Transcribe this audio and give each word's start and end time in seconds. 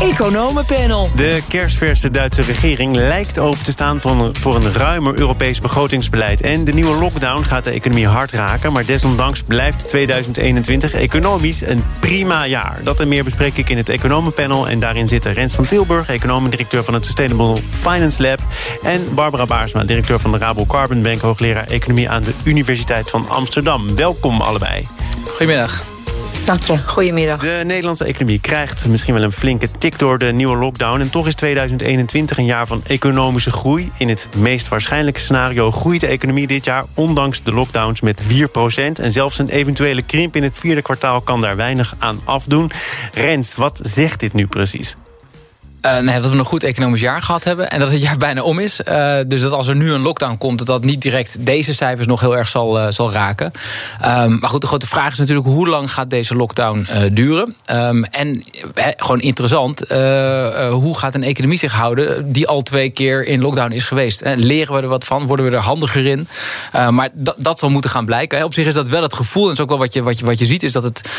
Economenpanel. 0.00 1.08
De 1.16 1.42
kerstverse 1.48 2.10
Duitse 2.10 2.42
regering 2.42 2.96
lijkt 2.96 3.38
open 3.38 3.62
te 3.62 3.70
staan 3.70 4.00
voor 4.00 4.10
een, 4.10 4.36
voor 4.36 4.56
een 4.56 4.72
ruimer 4.72 5.18
Europees 5.18 5.60
begrotingsbeleid. 5.60 6.40
En 6.40 6.64
de 6.64 6.72
nieuwe 6.72 6.96
lockdown 6.96 7.42
gaat 7.42 7.64
de 7.64 7.70
economie 7.70 8.06
hard 8.06 8.32
raken. 8.32 8.72
Maar 8.72 8.84
desondanks 8.84 9.42
blijft 9.42 9.88
2021 9.88 10.92
economisch 10.92 11.60
een 11.60 11.84
prima 12.00 12.46
jaar. 12.46 12.80
Dat 12.84 13.00
en 13.00 13.08
meer 13.08 13.24
bespreek 13.24 13.56
ik 13.56 13.68
in 13.68 13.76
het 13.76 13.88
Economenpanel. 13.88 14.68
En 14.68 14.78
daarin 14.78 15.08
zitten 15.08 15.32
Rens 15.32 15.54
van 15.54 15.66
Tilburg, 15.66 16.08
economendirecteur 16.08 16.84
van 16.84 16.94
het 16.94 17.04
Sustainable 17.04 17.56
Finance 17.80 18.22
Lab. 18.22 18.40
En 18.82 19.14
Barbara 19.14 19.46
Baarsma, 19.46 19.84
directeur 19.84 20.20
van 20.20 20.30
de 20.30 20.38
Rabo 20.38 20.66
Carbon 20.66 21.02
Bank, 21.02 21.20
hoogleraar 21.20 21.66
economie 21.66 22.10
aan 22.10 22.22
de 22.22 22.32
Universiteit 22.42 23.10
van 23.10 23.28
Amsterdam. 23.28 23.96
Welkom 23.96 24.40
allebei. 24.40 24.86
Goedemiddag. 25.26 25.89
Dank 26.44 26.62
je, 26.62 26.78
goedemiddag. 26.86 27.40
De 27.40 27.62
Nederlandse 27.64 28.04
economie 28.04 28.40
krijgt 28.40 28.86
misschien 28.88 29.14
wel 29.14 29.22
een 29.22 29.32
flinke 29.32 29.68
tik 29.78 29.98
door 29.98 30.18
de 30.18 30.32
nieuwe 30.32 30.56
lockdown. 30.56 31.00
En 31.00 31.10
toch 31.10 31.26
is 31.26 31.34
2021 31.34 32.38
een 32.38 32.44
jaar 32.44 32.66
van 32.66 32.82
economische 32.84 33.50
groei. 33.50 33.90
In 33.98 34.08
het 34.08 34.28
meest 34.36 34.68
waarschijnlijke 34.68 35.20
scenario 35.20 35.70
groeit 35.70 36.00
de 36.00 36.06
economie 36.06 36.46
dit 36.46 36.64
jaar... 36.64 36.84
ondanks 36.94 37.42
de 37.42 37.52
lockdowns 37.52 38.00
met 38.00 38.24
4% 38.24 38.26
En 38.92 39.12
zelfs 39.12 39.38
een 39.38 39.48
eventuele 39.48 40.02
krimp 40.02 40.36
in 40.36 40.42
het 40.42 40.58
vierde 40.58 40.82
kwartaal 40.82 41.20
kan 41.20 41.40
daar 41.40 41.56
weinig 41.56 41.94
aan 41.98 42.20
afdoen. 42.24 42.70
Rens, 43.12 43.54
wat 43.54 43.80
zegt 43.82 44.20
dit 44.20 44.32
nu 44.32 44.46
precies? 44.46 44.96
Nee, 45.80 46.20
dat 46.20 46.30
we 46.30 46.38
een 46.38 46.44
goed 46.44 46.62
economisch 46.62 47.00
jaar 47.00 47.22
gehad 47.22 47.44
hebben 47.44 47.70
en 47.70 47.78
dat 47.78 47.90
het 47.90 48.02
jaar 48.02 48.16
bijna 48.26 48.42
om 48.42 48.58
is. 48.58 48.80
Uh, 48.88 49.16
dus 49.26 49.40
dat 49.40 49.52
als 49.52 49.66
er 49.66 49.76
nu 49.76 49.92
een 49.92 50.00
lockdown 50.00 50.38
komt, 50.38 50.58
dat 50.58 50.66
dat 50.66 50.84
niet 50.84 51.02
direct 51.02 51.46
deze 51.46 51.74
cijfers 51.74 52.06
nog 52.06 52.20
heel 52.20 52.36
erg 52.36 52.48
zal, 52.48 52.78
uh, 52.78 52.86
zal 52.90 53.12
raken. 53.12 53.52
Um, 54.04 54.38
maar 54.38 54.48
goed, 54.48 54.60
de 54.60 54.66
grote 54.66 54.86
vraag 54.86 55.12
is 55.12 55.18
natuurlijk 55.18 55.46
hoe 55.46 55.68
lang 55.68 55.92
gaat 55.92 56.10
deze 56.10 56.36
lockdown 56.36 56.86
duren? 57.12 57.56
Um, 57.70 58.04
en 58.04 58.42
gewoon 58.96 59.20
interessant, 59.20 59.78
hoe 60.70 60.98
gaat 60.98 61.14
een 61.14 61.22
economie 61.22 61.58
zich 61.58 61.72
houden 61.72 62.32
die 62.32 62.48
al 62.48 62.62
twee 62.62 62.90
keer 62.90 63.26
in 63.26 63.40
lockdown 63.40 63.72
is 63.72 63.84
geweest? 63.84 64.22
leren 64.34 64.74
we 64.74 64.82
er 64.82 64.88
wat 64.88 65.04
van? 65.04 65.26
Worden 65.26 65.46
we 65.46 65.56
er 65.56 65.62
handiger 65.62 66.06
in? 66.06 66.28
maar 66.90 67.08
dat, 67.12 67.34
dat 67.38 67.58
zal 67.58 67.70
moeten 67.70 67.90
gaan 67.90 68.04
blijken. 68.04 68.44
Op 68.44 68.54
zich 68.54 68.66
is 68.66 68.74
dat 68.74 68.88
wel 68.88 69.02
het 69.02 69.14
gevoel, 69.14 69.42
en 69.42 69.48
dat 69.48 69.56
is 69.56 69.62
ook 69.62 69.68
wel 69.68 69.78
wat 69.78 69.92
je, 69.92 70.02
wat 70.02 70.18
je, 70.18 70.24
wat 70.24 70.38
je 70.38 70.44
ziet, 70.46 70.62
is 70.62 70.72
dat, 70.72 70.82
het, 70.82 71.10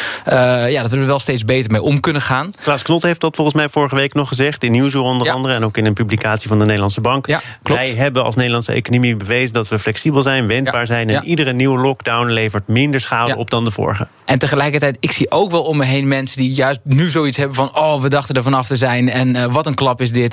ja, 0.70 0.82
dat 0.82 0.92
we 0.92 0.98
er 0.98 1.06
wel 1.06 1.20
steeds 1.20 1.46
beter 1.46 1.72
mee 1.72 1.82
om 1.82 2.00
kunnen 2.00 2.22
gaan. 2.22 2.54
Klaas 2.64 2.82
Knot 2.82 3.04
heeft 3.04 3.22
dat 3.22 3.36
volgens 3.36 3.56
mij 3.56 3.70
vorige 3.70 3.96
week 3.96 4.14
nog 4.14 4.28
gezegd 4.28 4.51
in 4.60 4.72
Nieuwsuur 4.72 5.02
onder 5.02 5.32
andere... 5.32 5.54
en 5.54 5.64
ook 5.64 5.78
in 5.78 5.86
een 5.86 5.94
publicatie 5.94 6.48
van 6.48 6.60
de 6.60 6.66
Nederlandse 6.66 7.02
Bank. 7.02 7.28
Ja, 7.28 7.42
Wij 7.64 7.90
hebben 7.90 8.24
als 8.24 8.36
Nederlandse 8.36 8.72
economie 8.72 9.16
bewezen 9.16 9.54
dat 9.54 9.68
we 9.68 9.80
flexibel 9.80 10.22
zijn, 10.22 10.48
wendbaar 10.48 10.88
zijn... 10.88 11.10
en 11.10 11.24
iedere 11.24 11.54
nieuwe 11.54 11.80
lockdown 11.80 12.30
levert 12.32 12.68
minder 12.68 13.02
schade 13.02 13.36
op 13.36 13.50
dan 13.50 13.66
de 13.66 13.72
vorige. 13.72 14.08
En 14.32 14.40
tegelijkertijd, 14.40 14.98
ik 15.00 15.12
zie 15.12 15.32
ook 15.32 15.52
wel 15.52 15.64
om 15.64 15.78
me 15.78 15.86
heen 15.86 16.08
mensen 16.08 16.38
die 16.38 16.52
juist 16.52 16.80
nu 16.84 17.10
zoiets 17.10 17.38
hebben 17.38 17.56
van... 17.56 17.76
oh, 17.76 18.02
we 18.02 18.10
dachten 18.10 18.36
er 18.36 18.44
vanaf 18.44 18.68
te 18.68 18.76
zijn 18.76 19.10
en 19.10 19.36
uh, 19.36 19.46
wat 19.46 19.68
een 19.68 19.74
klap 19.74 20.02
is 20.02 20.12
dit. 20.12 20.32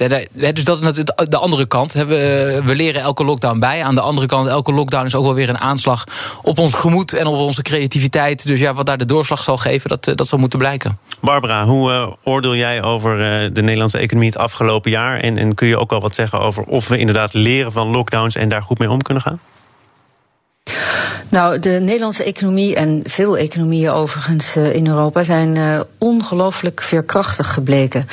dus 0.54 0.64
dat 0.64 0.98
is 0.98 1.04
de 1.28 1.38
andere 1.38 1.66
kant. 1.66 1.92
We, 1.92 2.62
we 2.64 2.74
leren 2.74 3.00
elke 3.00 3.24
lockdown 3.24 3.58
bij. 3.58 3.84
Aan 3.84 3.94
de 3.94 4.00
andere 4.00 4.26
kant, 4.26 4.48
elke 4.48 4.72
lockdown 4.72 5.04
is 5.04 5.14
ook 5.14 5.24
wel 5.24 5.34
weer 5.34 5.48
een 5.48 5.58
aanslag... 5.58 6.04
op 6.42 6.58
ons 6.58 6.74
gemoed 6.74 7.12
en 7.12 7.26
op 7.26 7.36
onze 7.36 7.62
creativiteit. 7.62 8.46
Dus 8.46 8.60
ja, 8.60 8.74
wat 8.74 8.86
daar 8.86 8.98
de 8.98 9.04
doorslag 9.04 9.42
zal 9.42 9.56
geven, 9.56 9.91
dat, 9.91 10.19
dat 10.19 10.28
zal 10.28 10.38
moeten 10.38 10.58
blijken. 10.58 10.98
Barbara, 11.20 11.64
hoe 11.64 12.16
oordeel 12.24 12.56
jij 12.56 12.82
over 12.82 13.19
de 13.52 13.62
Nederlandse 13.62 13.98
economie 13.98 14.28
het 14.28 14.38
afgelopen 14.38 14.91
jaar? 14.91 15.20
En, 15.20 15.38
en 15.38 15.54
kun 15.54 15.69
je 15.69 15.78
ook 15.78 15.92
al 15.92 16.00
wat 16.00 16.14
zeggen 16.14 16.41
over 16.41 16.62
of 16.62 16.88
we 16.88 16.98
inderdaad 16.98 17.34
leren 17.34 17.72
van 17.72 17.88
lockdowns... 17.88 18.36
en 18.36 18.48
daar 18.48 18.62
goed 18.62 18.78
mee 18.78 18.91
om 18.91 19.02
kunnen 19.02 19.22
gaan? 19.22 19.41
Nou, 21.30 21.58
de 21.58 21.70
Nederlandse 21.70 22.24
economie 22.24 22.74
en 22.74 23.02
veel 23.05 23.36
economieën 23.38 23.91
overigens 23.91 24.56
uh, 24.56 24.75
in 24.75 24.86
Europa 24.86 25.25
zijn 25.25 25.56
uh, 25.56 25.80
ongelooflijk 25.98 26.83
veerkrachtig 26.83 27.52
gebleken. 27.52 28.08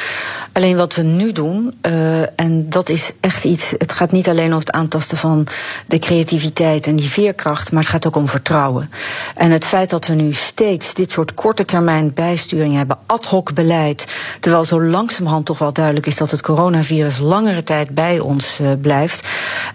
Alleen 0.51 0.77
wat 0.77 0.95
we 0.95 1.01
nu 1.01 1.31
doen, 1.31 1.77
uh, 1.81 2.39
en 2.39 2.69
dat 2.69 2.89
is 2.89 3.11
echt 3.19 3.43
iets, 3.43 3.73
het 3.77 3.91
gaat 3.91 4.11
niet 4.11 4.29
alleen 4.29 4.51
om 4.51 4.59
het 4.59 4.71
aantasten 4.71 5.17
van 5.17 5.47
de 5.87 5.99
creativiteit 5.99 6.87
en 6.87 6.95
die 6.95 7.09
veerkracht, 7.09 7.71
maar 7.71 7.81
het 7.81 7.91
gaat 7.91 8.07
ook 8.07 8.15
om 8.15 8.27
vertrouwen. 8.27 8.91
En 9.35 9.51
het 9.51 9.65
feit 9.65 9.89
dat 9.89 10.07
we 10.07 10.13
nu 10.13 10.33
steeds 10.33 10.93
dit 10.93 11.11
soort 11.11 11.33
korte 11.33 11.65
termijn 11.65 12.13
bijsturing 12.13 12.75
hebben, 12.75 12.97
ad 13.05 13.25
hoc 13.25 13.53
beleid, 13.53 14.05
terwijl 14.39 14.65
zo 14.65 14.81
langzamerhand 14.81 15.45
toch 15.45 15.57
wel 15.57 15.73
duidelijk 15.73 16.05
is 16.05 16.17
dat 16.17 16.31
het 16.31 16.41
coronavirus 16.41 17.17
langere 17.17 17.63
tijd 17.63 17.89
bij 17.89 18.19
ons 18.19 18.59
blijft. 18.81 19.27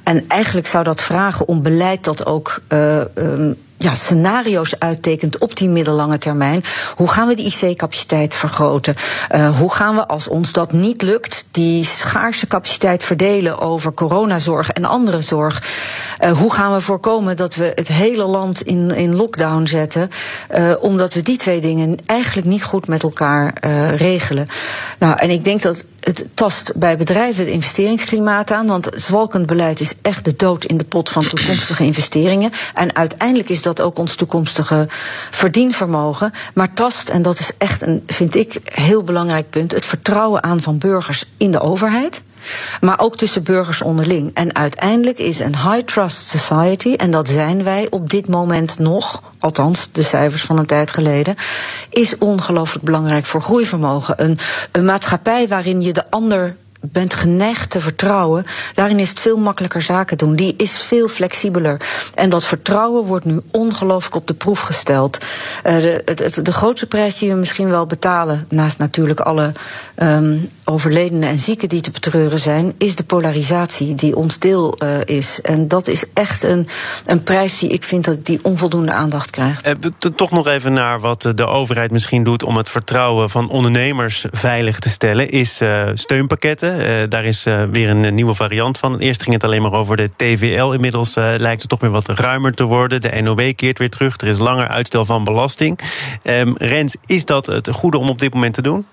En 0.03 0.25
eigenlijk 0.29 0.67
zou 0.67 0.85
dat 0.85 1.03
vragen 1.03 1.49
om 1.49 1.63
beleid 1.63 2.05
dat 2.05 2.27
ook 2.27 2.63
um, 2.71 3.57
ja, 3.83 3.95
scenario's 3.95 4.75
uittekent 4.79 5.39
op 5.39 5.57
die 5.57 5.69
middellange 5.69 6.19
termijn. 6.19 6.65
Hoe 6.97 7.09
gaan 7.09 7.29
we 7.29 7.35
die 7.35 7.47
IC-capaciteit 7.47 8.35
vergroten? 8.35 8.95
Uh, 9.35 9.59
hoe 9.59 9.73
gaan 9.73 9.95
we, 9.95 10.07
als 10.07 10.29
ons 10.29 10.53
dat 10.53 10.73
niet 10.73 11.03
lukt, 11.03 11.47
die 11.51 11.85
schaarse 11.85 12.47
capaciteit 12.47 13.05
verdelen 13.05 13.59
over 13.59 13.93
coronazorg 13.93 14.71
en 14.71 14.85
andere 14.85 15.21
zorg? 15.21 15.63
Uh, 16.25 16.33
hoe 16.33 16.53
gaan 16.53 16.73
we 16.75 16.81
voorkomen 16.81 17.37
dat 17.37 17.55
we 17.55 17.73
het 17.75 17.89
hele 17.89 18.25
land 18.25 18.63
in, 18.63 18.91
in 18.91 19.17
lockdown 19.17 19.67
zetten? 19.67 20.09
Uh, 20.51 20.73
omdat 20.81 21.15
we 21.15 21.23
die 21.23 21.39
twee 21.39 21.61
dingen 21.61 21.97
eigenlijk 22.07 22.47
niet 22.47 22.65
goed 22.65 22.87
met 22.87 23.03
elkaar 23.03 23.55
regelen. 23.97 24.47
Nou, 24.99 25.19
en 25.19 25.31
ik 25.31 25.45
denk 25.45 25.63
dat 25.63 25.85
het 26.01 26.25
tast 26.35 26.73
bij 26.77 26.97
bedrijven 26.97 27.45
het 27.45 27.53
investeringsklimaat 27.53 28.51
aan. 28.51 28.67
Want 28.67 28.89
zwalkend 28.95 29.47
beleid 29.47 29.81
is 29.81 29.95
echt 30.03 30.25
de 30.25 30.37
dood 30.37 30.65
in 30.65 30.77
de 30.77 30.85
pot 30.85 31.11
van 31.11 31.29
toekomstige 31.29 31.85
investeringen. 31.85 32.51
En 32.75 32.97
uiteindelijk 32.97 33.49
is 33.49 33.63
dat 33.63 33.70
ook 33.79 33.99
ons 33.99 34.15
toekomstige 34.15 34.87
verdienvermogen. 35.31 36.33
Maar 36.55 36.73
tast, 36.73 37.09
en 37.09 37.23
dat 37.23 37.39
is 37.39 37.51
echt 37.59 37.83
een, 37.83 38.03
vind 38.07 38.35
ik, 38.35 38.61
heel 38.65 39.03
belangrijk 39.05 39.51
punt, 39.51 39.73
het 39.73 39.87
vertrouwen 39.87 40.43
aan 40.43 40.61
van 40.61 40.79
burgers 40.79 41.25
in 41.37 41.51
de 41.51 41.61
overheid. 41.61 42.23
Maar 42.81 42.99
ook 42.99 43.17
tussen 43.17 43.43
burgers 43.43 43.83
onderling. 43.83 44.31
En 44.35 44.55
uiteindelijk 44.55 45.19
is 45.19 45.39
een 45.39 45.57
high 45.57 45.85
trust 45.85 46.29
society, 46.29 46.95
en 46.95 47.11
dat 47.11 47.29
zijn 47.29 47.63
wij 47.65 47.87
op 47.91 48.11
dit 48.11 48.29
moment 48.29 48.79
nog, 48.79 49.23
althans 49.39 49.89
de 49.93 50.03
cijfers 50.03 50.43
van 50.43 50.59
een 50.59 50.67
tijd 50.67 50.91
geleden, 50.91 51.35
is 51.91 52.19
ongelooflijk 52.19 52.85
belangrijk 52.85 53.27
voor 53.27 53.43
groeivermogen. 53.43 54.23
Een, 54.25 54.39
een 54.73 54.85
maatschappij 54.85 55.49
waarin 55.49 55.81
je 55.81 55.93
de 55.93 56.11
ander 56.11 56.57
bent 56.81 57.15
geneigd 57.15 57.71
te 57.71 57.81
vertrouwen, 57.81 58.45
daarin 58.75 58.99
is 58.99 59.09
het 59.09 59.21
veel 59.21 59.39
makkelijker 59.39 59.83
zaken 59.83 60.19
doen. 60.19 60.37
Die 60.37 60.55
is 60.57 60.83
veel 60.83 61.09
flexibeler. 61.09 61.81
En 62.15 62.31
dat 62.31 62.45
vertrouwen 62.45 63.05
wordt 63.05 63.25
nu 63.25 63.41
ongelooflijk 63.51 64.15
op 64.15 64.27
de 64.27 64.35
proef 64.35 64.61
gesteld. 64.61 65.19
Uh, 65.67 65.73
de, 66.43 66.53
grootste 66.53 66.87
prijs 66.87 67.19
die 67.19 67.31
we 67.31 67.37
misschien 67.37 67.71
wel 67.71 67.87
betalen, 67.87 68.47
naast 68.49 68.79
natuurlijk 68.79 69.21
alle 69.21 69.53
um, 70.03 70.51
overledenen 70.71 71.29
en 71.29 71.39
zieken 71.39 71.69
die 71.69 71.81
te 71.81 71.91
betreuren 71.91 72.41
zijn, 72.41 72.75
is 72.79 72.97
de 72.97 73.05
polarisatie 73.05 73.95
die 73.95 74.17
ons 74.17 74.39
deel 74.39 74.75
uh, 74.83 75.05
is. 75.05 75.41
En 75.41 75.69
dat 75.69 75.89
is 75.89 76.05
echt 76.15 76.43
een, 76.43 76.69
een 77.07 77.23
prijs 77.23 77.59
die 77.59 77.69
ik 77.69 77.85
vind 77.85 78.05
dat 78.05 78.27
die 78.27 78.39
onvoldoende 78.43 78.93
aandacht 78.93 79.31
krijgt. 79.31 79.69
Uh, 79.69 79.75
toch 80.17 80.31
nog 80.31 80.47
even 80.47 80.73
naar 80.73 81.01
wat 81.01 81.33
de 81.35 81.47
overheid 81.47 81.91
misschien 81.91 82.25
doet 82.25 82.43
om 82.43 82.57
het 82.57 82.69
vertrouwen 82.69 83.31
van 83.31 83.49
ondernemers 83.49 84.25
veilig 84.31 84.79
te 84.79 84.89
stellen, 84.89 85.29
is 85.29 85.61
steunpakketten. 85.95 86.81
Uh, 86.81 86.87
daar 87.09 87.25
is 87.25 87.45
weer 87.71 87.89
een 87.91 88.15
nieuwe 88.15 88.35
variant 88.35 88.79
van. 88.79 88.99
Eerst 88.99 89.23
ging 89.23 89.35
het 89.35 89.45
alleen 89.45 89.63
maar 89.63 89.73
over 89.73 89.97
de 89.97 90.09
TVL. 90.17 90.73
Inmiddels 90.73 91.15
lijkt 91.15 91.61
het 91.61 91.69
toch 91.69 91.81
weer 91.81 91.91
wat 91.91 92.09
ruimer 92.09 92.55
te 92.55 92.65
worden. 92.65 93.01
De 93.01 93.21
NOW 93.21 93.53
keert 93.57 93.79
weer 93.79 93.91
terug. 93.91 94.21
Er 94.21 94.29
is 94.29 94.39
langer 94.39 94.69
uitstel 94.69 95.05
van 95.05 95.25
belasting. 95.25 95.79
Um, 96.25 96.55
Rens, 96.59 96.97
is 97.07 97.25
dat 97.25 97.47
het 97.47 97.69
goede 97.71 97.99
om 97.99 98.09
op 98.09 98.19
dit 98.19 98.35
moment 98.35 98.55
te 98.55 98.63
doen? 98.63 98.87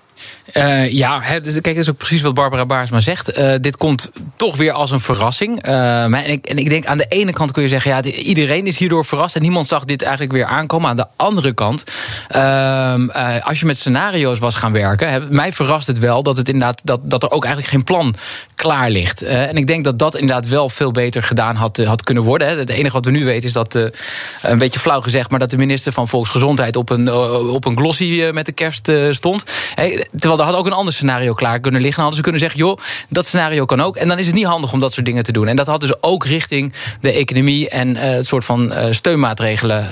Uh, 0.54 0.90
ja, 0.90 1.40
dus, 1.40 1.52
kijk, 1.52 1.64
dat 1.64 1.76
is 1.76 1.90
ook 1.90 1.96
precies 1.96 2.22
wat 2.22 2.34
Barbara 2.34 2.66
Baarsma 2.66 3.00
zegt. 3.00 3.38
Uh, 3.38 3.54
dit 3.60 3.76
komt 3.76 4.10
toch 4.36 4.56
weer 4.56 4.72
als 4.72 4.90
een 4.90 5.00
verrassing. 5.00 5.66
Uh, 5.66 6.02
en, 6.02 6.30
ik, 6.30 6.46
en 6.46 6.58
ik 6.58 6.68
denk 6.68 6.86
aan 6.86 6.98
de 6.98 7.06
ene 7.08 7.32
kant 7.32 7.52
kun 7.52 7.62
je 7.62 7.68
zeggen... 7.68 7.90
ja, 7.90 8.02
iedereen 8.02 8.66
is 8.66 8.78
hierdoor 8.78 9.04
verrast 9.04 9.36
en 9.36 9.42
niemand 9.42 9.66
zag 9.66 9.84
dit 9.84 10.02
eigenlijk 10.02 10.32
weer 10.32 10.44
aankomen. 10.44 10.90
Aan 10.90 10.96
de 10.96 11.06
andere 11.16 11.52
kant, 11.52 11.84
als 13.42 13.60
je 13.60 13.66
met 13.66 13.78
scenario's 13.78 14.38
was 14.38 14.54
gaan 14.54 14.72
werken... 14.72 15.26
Mij 15.30 15.52
verrast 15.52 15.86
het 15.86 15.98
wel 15.98 16.22
dat, 16.22 16.36
het 16.36 16.48
inderdaad, 16.48 16.80
dat, 16.84 17.00
dat 17.02 17.22
er 17.22 17.30
ook 17.30 17.44
eigenlijk 17.44 17.74
geen 17.74 17.84
plan 17.84 18.14
klaar 18.54 18.90
ligt. 18.90 19.22
en 19.22 19.56
ik 19.56 19.66
denk 19.66 19.84
dat 19.84 19.98
dat 19.98 20.14
inderdaad 20.14 20.48
wel 20.48 20.68
veel 20.68 20.90
beter 20.90 21.22
gedaan 21.22 21.56
had, 21.56 21.76
had 21.84 22.02
kunnen 22.02 22.22
worden. 22.22 22.48
He. 22.48 22.56
Het 22.56 22.70
enige 22.70 22.94
wat 22.94 23.04
we 23.04 23.10
nu 23.10 23.24
weten 23.24 23.46
is 23.46 23.52
dat, 23.52 23.74
een 24.42 24.58
beetje 24.58 24.80
flauw 24.80 25.00
gezegd... 25.00 25.30
maar 25.30 25.38
dat 25.38 25.50
de 25.50 25.56
minister 25.56 25.92
van 25.92 26.08
Volksgezondheid 26.08 26.76
op 26.76 26.90
een, 26.90 27.12
op 27.50 27.64
een 27.64 27.76
glossy 27.76 28.30
met 28.32 28.46
de 28.46 28.52
kerst 28.52 28.92
stond... 29.10 29.44
Terwijl 30.18 30.38
er 30.38 30.44
had 30.44 30.54
ook 30.54 30.66
een 30.66 30.72
ander 30.72 30.94
scenario 30.94 31.34
klaar 31.34 31.60
kunnen 31.60 31.80
liggen. 31.80 32.02
Dan 32.02 32.12
hadden 32.12 32.16
ze 32.16 32.22
kunnen 32.22 32.40
zeggen, 32.40 32.60
joh, 32.60 32.78
dat 33.08 33.26
scenario 33.26 33.64
kan 33.64 33.80
ook. 33.80 33.96
En 33.96 34.08
dan 34.08 34.18
is 34.18 34.26
het 34.26 34.34
niet 34.34 34.44
handig 34.44 34.72
om 34.72 34.80
dat 34.80 34.92
soort 34.92 35.06
dingen 35.06 35.22
te 35.22 35.32
doen. 35.32 35.46
En 35.48 35.56
dat 35.56 35.66
had 35.66 35.80
dus 35.80 36.02
ook 36.02 36.24
richting 36.24 36.72
de 37.00 37.12
economie 37.12 37.68
en 37.68 37.96
het 37.96 38.26
soort 38.26 38.44
van 38.44 38.72
steunmaatregelen 38.90 39.86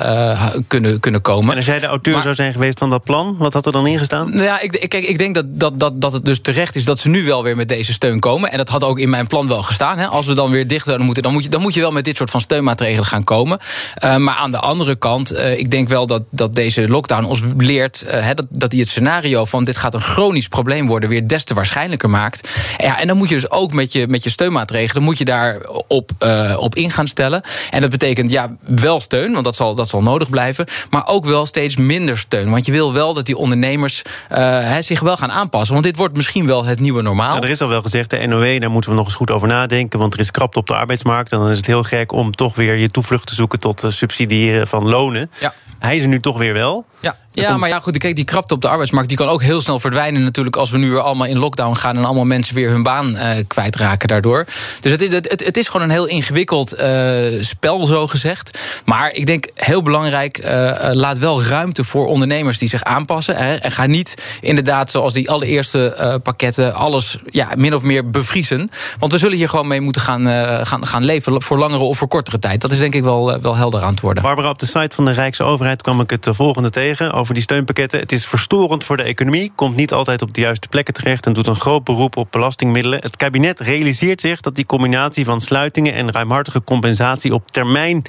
kunnen, 0.67 1.01
kunnen 1.01 1.21
komen. 1.21 1.51
En 1.51 1.57
als 1.57 1.67
jij 1.67 1.81
de 1.81 1.87
auteur 1.87 2.15
maar, 2.15 2.26
zou 2.27 2.35
zijn 2.35 2.53
geweest 2.53 2.79
van 2.79 2.91
dat 2.91 3.05
plan, 3.05 3.37
wat 3.39 3.53
had 3.53 3.67
er 3.67 3.73
dan 3.73 3.87
ingestaan? 3.87 4.31
Nou 4.31 4.43
ja, 4.43 4.61
ik, 4.61 4.71
kijk, 4.89 5.05
ik 5.07 5.19
denk 5.19 5.35
dat, 5.35 5.45
dat, 5.49 5.79
dat, 5.79 6.01
dat 6.01 6.13
het 6.13 6.25
dus 6.25 6.41
terecht 6.41 6.77
is 6.77 6.85
dat 6.85 6.99
ze 6.99 7.09
nu 7.09 7.25
wel 7.25 7.43
weer 7.43 7.57
met 7.57 7.69
deze 7.69 7.93
steun 7.93 8.21
komen. 8.21 8.51
En 8.51 8.57
dat 8.59 8.69
had 8.69 8.85
ook 8.85 8.99
in 8.99 9.11
mijn 9.11 9.27
plan 9.27 9.49
wel 9.49 9.63
gestaan. 9.63 9.99
Hè. 9.99 10.07
Als 10.07 10.27
we 10.27 10.35
dan 10.35 10.51
weer 10.51 10.67
dichter 10.67 11.01
moeten, 11.01 11.23
dan 11.23 11.33
moet, 11.33 11.43
je, 11.43 11.49
dan 11.49 11.61
moet 11.61 11.75
je 11.75 11.81
wel 11.81 11.93
met 11.93 12.05
dit 12.05 12.17
soort 12.17 12.31
van 12.31 12.41
steunmaatregelen 12.41 13.07
gaan 13.07 13.25
komen. 13.25 13.59
maar 14.01 14.35
aan 14.35 14.51
de 14.51 14.59
andere 14.59 14.97
kant, 14.97 15.39
ik 15.39 15.71
denk 15.71 15.89
wel 15.89 16.07
dat, 16.07 16.23
dat 16.31 16.55
deze 16.55 16.89
lockdown 16.89 17.25
ons 17.25 17.41
leert 17.57 18.07
dat, 18.35 18.47
dat 18.51 18.71
die 18.71 18.81
het 18.81 18.89
scenario 18.89 19.45
van 19.45 19.65
dit 19.65 19.77
gaat 19.77 19.95
een 19.95 20.01
chronisch 20.01 20.49
probleem 20.49 20.87
worden 20.87 21.09
weer 21.09 21.29
des 21.29 21.45
te 21.45 21.55
waarschijnlijker 21.55 22.11
maakt. 22.11 22.49
Ja, 22.79 23.01
en 23.01 23.07
dan 23.07 23.17
moet 23.17 23.29
je 23.29 23.35
dus 23.35 23.51
ook 23.51 23.73
met 23.73 23.93
je, 23.93 24.07
met 24.07 24.25
je 24.25 24.31
steunmaatregelen 24.31 25.03
moet 25.03 25.19
je 25.19 25.25
daar 25.25 25.61
op, 25.89 26.11
op 26.59 26.75
in 26.75 26.91
gaan 26.91 27.09
stellen. 27.09 27.43
En 27.71 27.81
dat 27.81 27.91
betekent 27.91 28.31
ja, 28.31 28.57
wel 28.61 29.01
steun, 29.01 29.33
want 29.33 29.45
dat 29.45 29.57
zal, 29.57 29.75
dat 29.75 29.89
zal 29.89 30.03
nodig 30.03 30.31
blijven. 30.31 30.67
Maar 30.91 31.07
ook 31.07 31.25
wel 31.25 31.47
steeds 31.47 31.77
minder 31.77 32.16
steun. 32.19 32.51
Want 32.51 32.67
je 32.67 32.73
wil 32.73 32.93
wel 32.93 33.15
dat 33.15 33.27
die 33.27 33.37
ondernemers 33.37 34.03
uh, 34.33 34.77
zich 34.81 35.01
wel 35.01 35.17
gaan 35.17 35.33
aanpassen. 35.33 35.73
Want 35.73 35.87
dit 35.87 35.97
wordt 35.97 36.17
misschien 36.17 36.47
wel 36.47 36.65
het 36.65 36.81
nieuwe 36.81 37.03
normaal. 37.03 37.37
Ja, 37.37 37.43
er 37.43 37.49
is 37.49 37.61
al 37.61 37.69
wel 37.69 37.83
gezegd, 37.83 38.11
de 38.11 38.27
NOW, 38.27 38.61
daar 38.61 38.71
moeten 38.71 38.91
we 38.91 38.97
nog 38.97 39.07
eens 39.07 39.15
goed 39.15 39.31
over 39.31 39.49
nadenken. 39.49 39.99
Want 39.99 40.15
er 40.15 40.21
is 40.21 40.31
krapte 40.31 40.59
op 40.59 40.67
de 40.67 40.75
arbeidsmarkt. 40.75 41.33
En 41.33 41.39
dan 41.39 41.51
is 41.51 41.57
het 41.57 41.67
heel 41.67 41.83
gek 41.83 42.13
om 42.13 42.33
toch 42.33 42.55
weer 42.55 42.75
je 42.75 42.91
toevlucht 42.91 43.27
te 43.27 43.35
zoeken 43.35 43.61
tot 43.61 43.85
subsidiëren 43.87 44.67
van 44.67 44.89
lonen. 44.89 45.31
Ja. 45.39 45.53
Hij 45.87 45.97
is 45.97 46.03
er 46.03 46.09
nu 46.09 46.21
toch 46.21 46.39
weer 46.39 46.53
wel. 46.53 46.87
Ja. 47.01 47.17
Ja, 47.43 47.57
maar 47.57 47.69
ja, 47.69 47.81
goed, 47.81 47.99
kijk, 47.99 48.17
die 48.17 48.25
krapte 48.25 48.55
op 48.55 48.61
de 48.61 48.69
arbeidsmarkt... 48.69 49.09
die 49.09 49.17
kan 49.17 49.29
ook 49.29 49.43
heel 49.43 49.61
snel 49.61 49.81
verdwijnen 49.81 50.23
natuurlijk... 50.23 50.57
als 50.57 50.71
we 50.71 50.79
nu 50.79 50.91
weer 50.91 51.01
allemaal 51.01 51.27
in 51.27 51.39
lockdown 51.39 51.75
gaan... 51.75 51.97
en 51.97 52.05
allemaal 52.05 52.25
mensen 52.25 52.55
weer 52.55 52.71
hun 52.71 52.83
baan 52.83 53.15
uh, 53.15 53.31
kwijtraken 53.47 54.09
daardoor. 54.09 54.45
Dus 54.81 54.93
het, 54.93 55.13
het, 55.13 55.45
het, 55.45 55.57
is 55.57 55.69
gewoon 55.69 55.83
een 55.83 55.91
heel 55.93 56.07
ingewikkeld 56.07 56.81
uh, 56.81 57.43
spel, 57.43 57.87
zo 57.87 58.07
gezegd. 58.07 58.59
Maar 58.85 59.13
ik 59.13 59.27
denk, 59.27 59.47
heel 59.55 59.83
belangrijk... 59.83 60.39
Uh, 60.39 60.71
laat 60.93 61.19
wel 61.19 61.43
ruimte 61.43 61.85
voor 61.85 62.07
ondernemers 62.07 62.59
die 62.59 62.69
zich 62.69 62.83
aanpassen. 62.83 63.37
Hè, 63.37 63.55
en 63.55 63.71
ga 63.71 63.87
niet 63.87 64.15
inderdaad, 64.41 64.91
zoals 64.91 65.13
die 65.13 65.31
allereerste 65.31 66.21
pakketten... 66.23 66.75
alles 66.75 67.19
ja, 67.31 67.49
min 67.57 67.75
of 67.75 67.83
meer 67.83 68.11
bevriezen. 68.11 68.71
Want 68.99 69.13
we 69.13 69.19
zullen 69.19 69.37
hier 69.37 69.49
gewoon 69.49 69.67
mee 69.67 69.81
moeten 69.81 70.03
gaan, 70.03 70.27
gaan, 70.67 70.87
gaan 70.87 71.05
leven... 71.05 71.43
voor 71.43 71.59
langere 71.59 71.83
of 71.83 71.99
voor 71.99 72.09
kortere 72.09 72.39
tijd. 72.39 72.61
Dat 72.61 72.73
is 72.73 72.79
denk 72.79 72.95
ik 72.95 73.03
wel, 73.03 73.41
wel 73.41 73.57
helder 73.57 73.83
aan 73.83 73.91
het 73.91 74.01
worden. 74.01 74.23
Barbara, 74.23 74.51
op 74.51 74.59
de 74.59 74.67
site 74.67 74.95
van 74.95 75.05
de 75.05 75.13
Rijkse 75.13 75.43
overheid 75.77 75.83
kwam 75.83 76.01
ik 76.01 76.25
het 76.27 76.37
volgende 76.37 76.71
tegen... 76.71 77.13
over 77.13 77.35
die 77.35 77.43
steunpakketten. 77.43 78.01
Het 78.01 78.13
is 78.13 78.27
verstorend 78.27 78.85
voor 78.85 78.97
de 78.97 79.03
economie, 79.03 79.53
komt 79.55 79.77
niet 79.77 79.93
altijd 79.93 80.23
op 80.23 80.35
de 80.35 80.41
juiste 80.41 80.69
plekken 80.69 80.95
terecht 80.95 81.27
en 81.27 81.33
doet 81.33 81.47
een 81.47 81.61
groot 81.61 81.85
beroep 81.85 82.17
op 82.17 82.29
belastingmiddelen. 82.31 83.01
Het 83.03 83.17
kabinet 83.17 83.61
realiseert 83.61 84.21
zich 84.21 84.41
dat 84.41 84.55
die 84.55 84.67
combinatie 84.67 85.25
van 85.25 85.41
sluitingen 85.41 85.95
en 85.95 86.13
ruimhartige 86.13 86.65
compensatie 86.65 87.35
op 87.35 87.51
termijn 87.51 88.03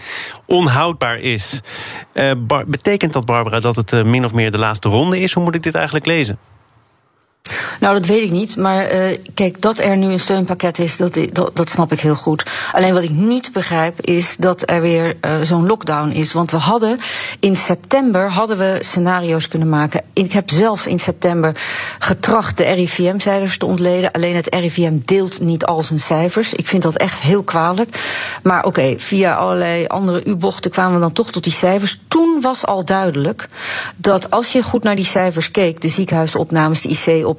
onhoudbaar 0.45 1.19
is. 1.19 1.61
Uh, 2.13 2.31
betekent 2.67 3.13
dat, 3.13 3.25
Barbara, 3.25 3.59
dat 3.59 3.75
het 3.75 3.91
uh, 3.91 4.03
min 4.03 4.25
of 4.25 4.33
meer 4.33 4.51
de 4.51 4.57
laatste 4.57 4.89
ronde 4.89 5.19
is? 5.19 5.33
Hoe 5.33 5.43
moet 5.43 5.55
ik 5.55 5.63
dit 5.63 5.75
eigenlijk 5.75 6.05
lezen? 6.05 6.37
Nou, 7.79 7.93
dat 7.93 8.05
weet 8.05 8.23
ik 8.23 8.31
niet. 8.31 8.55
Maar 8.55 8.93
uh, 8.93 9.17
kijk, 9.33 9.61
dat 9.61 9.77
er 9.77 9.97
nu 9.97 10.11
een 10.11 10.19
steunpakket 10.19 10.79
is, 10.79 10.97
dat, 10.97 11.17
dat, 11.53 11.69
snap 11.69 11.91
ik 11.91 11.99
heel 11.99 12.15
goed. 12.15 12.45
Alleen 12.71 12.93
wat 12.93 13.03
ik 13.03 13.09
niet 13.09 13.51
begrijp 13.53 14.01
is 14.01 14.35
dat 14.39 14.69
er 14.69 14.81
weer 14.81 15.17
uh, 15.21 15.41
zo'n 15.41 15.67
lockdown 15.67 16.09
is. 16.09 16.33
Want 16.33 16.51
we 16.51 16.57
hadden 16.57 16.99
in 17.39 17.55
september 17.55 18.31
hadden 18.31 18.57
we 18.57 18.77
scenario's 18.81 19.47
kunnen 19.47 19.69
maken. 19.69 20.01
Ik 20.13 20.31
heb 20.31 20.49
zelf 20.49 20.85
in 20.85 20.99
september 20.99 21.55
getracht 21.99 22.57
de 22.57 22.63
RIVM-cijfers 22.63 23.57
te 23.57 23.65
ontleden. 23.65 24.11
Alleen 24.11 24.35
het 24.35 24.55
RIVM 24.55 24.97
deelt 25.05 25.39
niet 25.39 25.65
al 25.65 25.83
zijn 25.83 25.99
cijfers. 25.99 26.53
Ik 26.53 26.67
vind 26.67 26.83
dat 26.83 26.95
echt 26.97 27.21
heel 27.21 27.43
kwalijk. 27.43 27.99
Maar 28.43 28.65
oké, 28.65 28.95
via 28.97 29.35
allerlei 29.35 29.87
andere 29.87 30.25
U-bochten 30.25 30.71
kwamen 30.71 30.93
we 30.93 30.99
dan 30.99 31.13
toch 31.13 31.31
tot 31.31 31.43
die 31.43 31.53
cijfers. 31.53 31.99
Toen 32.07 32.41
was 32.41 32.65
al 32.65 32.85
duidelijk 32.85 33.47
dat 33.95 34.31
als 34.31 34.51
je 34.51 34.63
goed 34.63 34.83
naar 34.83 34.95
die 34.95 35.05
cijfers 35.05 35.51
keek, 35.51 35.81
de 35.81 35.89
ziekenhuisopnames, 35.89 36.81
de 36.81 36.89
IC-opnames, 36.89 37.36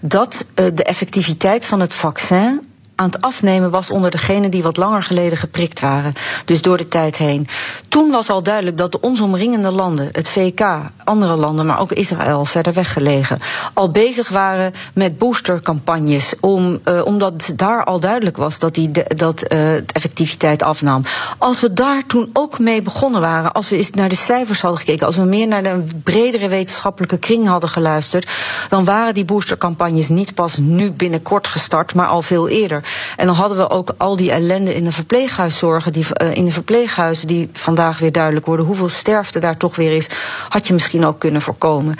dat 0.00 0.46
uh, 0.54 0.66
de 0.74 0.82
effectiviteit 0.82 1.64
van 1.64 1.80
het 1.80 1.94
vaccin 1.94 2.67
aan 2.98 3.10
het 3.10 3.20
afnemen 3.20 3.70
was 3.70 3.90
onder 3.90 4.10
degenen 4.10 4.50
die 4.50 4.62
wat 4.62 4.76
langer 4.76 5.02
geleden 5.02 5.38
geprikt 5.38 5.80
waren. 5.80 6.12
Dus 6.44 6.62
door 6.62 6.76
de 6.76 6.88
tijd 6.88 7.16
heen. 7.16 7.46
Toen 7.88 8.10
was 8.10 8.30
al 8.30 8.42
duidelijk 8.42 8.78
dat 8.78 8.92
de 8.92 9.00
ons 9.00 9.20
omringende 9.20 9.70
landen, 9.70 10.08
het 10.12 10.28
VK, 10.28 10.60
andere 11.04 11.36
landen, 11.36 11.66
maar 11.66 11.80
ook 11.80 11.92
Israël, 11.92 12.44
verder 12.44 12.72
weggelegen, 12.72 13.38
al 13.74 13.90
bezig 13.90 14.28
waren 14.28 14.72
met 14.94 15.18
boostercampagnes. 15.18 16.34
Om, 16.40 16.78
uh, 16.84 17.04
omdat 17.04 17.52
daar 17.56 17.84
al 17.84 18.00
duidelijk 18.00 18.36
was 18.36 18.58
dat, 18.58 18.74
die 18.74 18.90
dat 19.16 19.42
uh, 19.42 19.48
de 19.48 19.84
effectiviteit 19.92 20.62
afnam. 20.62 21.02
Als 21.38 21.60
we 21.60 21.72
daar 21.72 22.06
toen 22.06 22.30
ook 22.32 22.58
mee 22.58 22.82
begonnen 22.82 23.20
waren, 23.20 23.52
als 23.52 23.68
we 23.68 23.76
eens 23.76 23.90
naar 23.90 24.08
de 24.08 24.16
cijfers 24.16 24.60
hadden 24.60 24.80
gekeken, 24.80 25.06
als 25.06 25.16
we 25.16 25.22
meer 25.22 25.46
naar 25.46 25.62
de 25.62 25.84
bredere 26.02 26.48
wetenschappelijke 26.48 27.18
kring 27.18 27.46
hadden 27.46 27.70
geluisterd, 27.70 28.30
dan 28.68 28.84
waren 28.84 29.14
die 29.14 29.24
boostercampagnes 29.24 30.08
niet 30.08 30.34
pas 30.34 30.56
nu 30.56 30.92
binnenkort 30.92 31.46
gestart, 31.46 31.94
maar 31.94 32.06
al 32.06 32.22
veel 32.22 32.48
eerder. 32.48 32.86
En 33.16 33.26
dan 33.26 33.34
hadden 33.34 33.58
we 33.58 33.70
ook 33.70 33.94
al 33.96 34.16
die 34.16 34.30
ellende 34.30 34.74
in 34.74 34.84
de 34.84 34.92
verpleeghuiszorgen, 34.92 35.92
die, 35.92 36.06
uh, 36.22 36.34
in 36.34 36.44
de 36.44 36.52
verpleeghuizen, 36.52 37.28
die 37.28 37.50
vandaag 37.52 37.98
weer 37.98 38.12
duidelijk 38.12 38.46
worden, 38.46 38.66
hoeveel 38.66 38.88
sterfte 38.88 39.38
daar 39.38 39.56
toch 39.56 39.76
weer 39.76 39.92
is, 39.92 40.08
had 40.48 40.66
je 40.66 40.72
misschien 40.72 41.06
ook 41.06 41.18
kunnen 41.18 41.42
voorkomen. 41.42 41.96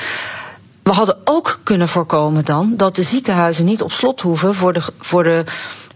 We 0.83 0.95
hadden 0.95 1.17
ook 1.25 1.61
kunnen 1.63 1.89
voorkomen 1.89 2.45
dan 2.45 2.73
dat 2.77 2.97
de 2.97 3.03
ziekenhuizen 3.03 3.65
niet 3.65 3.83
op 3.83 3.93
slot 3.93 4.21
hoeven 4.21 4.55
voor 4.55 4.73
de, 4.73 4.83
voor 4.99 5.23
de 5.23 5.45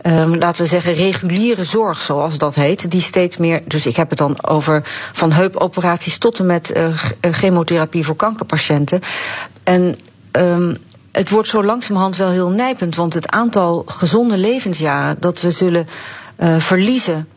um, 0.06 0.36
laten 0.36 0.62
we 0.62 0.68
zeggen, 0.68 0.94
reguliere 0.94 1.64
zorg, 1.64 2.00
zoals 2.00 2.38
dat 2.38 2.54
heet. 2.54 2.90
Die 2.90 3.00
steeds 3.00 3.36
meer, 3.36 3.62
dus 3.64 3.86
ik 3.86 3.96
heb 3.96 4.08
het 4.08 4.18
dan 4.18 4.46
over 4.46 4.82
van 5.12 5.32
heupoperaties 5.32 6.18
tot 6.18 6.38
en 6.38 6.46
met 6.46 6.72
uh, 6.76 6.86
chemotherapie 7.20 8.04
voor 8.04 8.16
kankerpatiënten. 8.16 9.00
En 9.64 9.98
um, 10.32 10.76
het 11.12 11.30
wordt 11.30 11.48
zo 11.48 11.64
langzamerhand 11.64 12.16
wel 12.16 12.30
heel 12.30 12.50
nijpend, 12.50 12.94
want 12.94 13.14
het 13.14 13.30
aantal 13.30 13.82
gezonde 13.86 14.38
levensjaren 14.38 15.16
dat 15.20 15.40
we 15.40 15.50
zullen 15.50 15.86
uh, 16.38 16.56
verliezen 16.58 17.28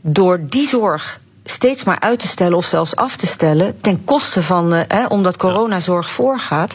door 0.00 0.40
die 0.48 0.68
zorg 0.68 1.20
steeds 1.44 1.84
maar 1.84 2.00
uit 2.00 2.18
te 2.18 2.26
stellen 2.26 2.56
of 2.56 2.64
zelfs 2.64 2.96
af 2.96 3.16
te 3.16 3.26
stellen 3.26 3.80
ten 3.80 4.04
koste 4.04 4.42
van, 4.42 4.72
hè, 4.72 5.06
omdat 5.06 5.36
coronazorg 5.36 6.10
voorgaat, 6.10 6.74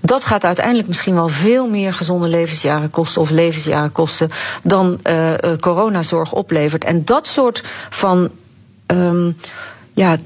dat 0.00 0.24
gaat 0.24 0.44
uiteindelijk 0.44 0.88
misschien 0.88 1.14
wel 1.14 1.28
veel 1.28 1.68
meer 1.68 1.94
gezonde 1.94 2.28
levensjaren 2.28 2.90
kosten 2.90 3.20
of 3.20 3.30
levensjaren 3.30 3.92
kosten 3.92 4.30
dan 4.62 5.00
uh, 5.04 5.30
uh, 5.30 5.36
coronazorg 5.60 6.32
oplevert. 6.32 6.84
En 6.84 7.04
dat 7.04 7.26
soort 7.26 7.64
van 7.90 8.30
um, 8.86 9.36
ja, 9.92 10.16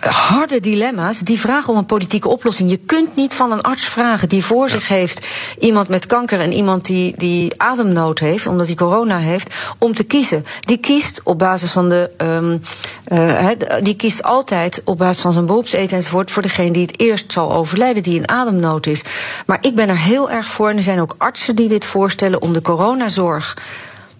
harde 0.00 0.60
dilemma's 0.60 1.18
die 1.18 1.40
vragen 1.40 1.72
om 1.72 1.78
een 1.78 1.86
politieke 1.86 2.28
oplossing. 2.28 2.70
Je 2.70 2.76
kunt 2.76 3.16
niet 3.16 3.34
van 3.34 3.52
een 3.52 3.60
arts 3.62 3.84
vragen 3.84 4.28
die 4.28 4.44
voor 4.44 4.68
zich 4.68 4.88
heeft 4.88 5.26
iemand 5.58 5.88
met 5.88 6.06
kanker 6.06 6.40
en 6.40 6.52
iemand 6.52 6.84
die, 6.84 7.14
die 7.16 7.52
ademnood 7.56 8.18
heeft, 8.18 8.46
omdat 8.46 8.66
hij 8.66 8.74
corona 8.74 9.18
heeft, 9.18 9.54
om 9.78 9.94
te 9.94 10.04
kiezen. 10.04 10.46
Die 10.60 10.76
kiest 10.76 11.20
op 11.24 11.38
basis 11.38 11.72
van 11.72 11.88
de. 11.88 12.10
Um, 12.18 12.62
uh, 13.08 13.48
die 13.82 13.96
kiest 13.96 14.22
altijd 14.22 14.82
op 14.84 14.98
basis 14.98 15.22
van 15.22 15.32
zijn 15.32 15.46
beroepseten 15.46 15.96
enzovoort 15.96 16.30
voor 16.30 16.42
degene 16.42 16.70
die 16.70 16.86
het 16.86 17.00
eerst 17.00 17.32
zal 17.32 17.52
overlijden, 17.52 18.02
die 18.02 18.14
in 18.14 18.28
ademnood 18.28 18.86
is. 18.86 19.02
Maar 19.46 19.58
ik 19.60 19.74
ben 19.74 19.88
er 19.88 19.98
heel 19.98 20.30
erg 20.30 20.46
voor, 20.46 20.68
en 20.68 20.76
er 20.76 20.82
zijn 20.82 21.00
ook 21.00 21.14
artsen 21.18 21.56
die 21.56 21.68
dit 21.68 21.84
voorstellen, 21.84 22.42
om 22.42 22.52
de 22.52 22.62
coronazorg 22.62 23.56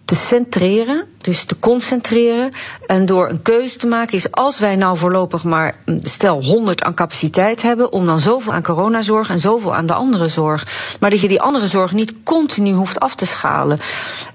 te 0.04 0.14
centreren, 0.14 1.04
dus 1.20 1.44
te 1.44 1.58
concentreren. 1.58 2.50
En 2.86 3.06
door 3.06 3.28
een 3.28 3.42
keuze 3.42 3.76
te 3.76 3.86
maken 3.86 4.14
is 4.14 4.32
als 4.32 4.58
wij 4.58 4.76
nou 4.76 4.96
voorlopig 4.96 5.44
maar 5.44 5.76
stel 6.02 6.42
100 6.42 6.82
aan 6.82 6.94
capaciteit 6.94 7.62
hebben, 7.62 7.92
om 7.92 8.06
dan 8.06 8.20
zoveel 8.20 8.52
aan 8.52 8.62
coronazorg 8.62 9.30
en 9.30 9.40
zoveel 9.40 9.74
aan 9.74 9.86
de 9.86 9.94
andere 9.94 10.28
zorg. 10.28 10.66
Maar 11.00 11.10
dat 11.10 11.20
je 11.20 11.28
die 11.28 11.40
andere 11.40 11.66
zorg 11.66 11.92
niet 11.92 12.14
continu 12.24 12.72
hoeft 12.72 13.00
af 13.00 13.14
te 13.14 13.26
schalen. 13.26 13.78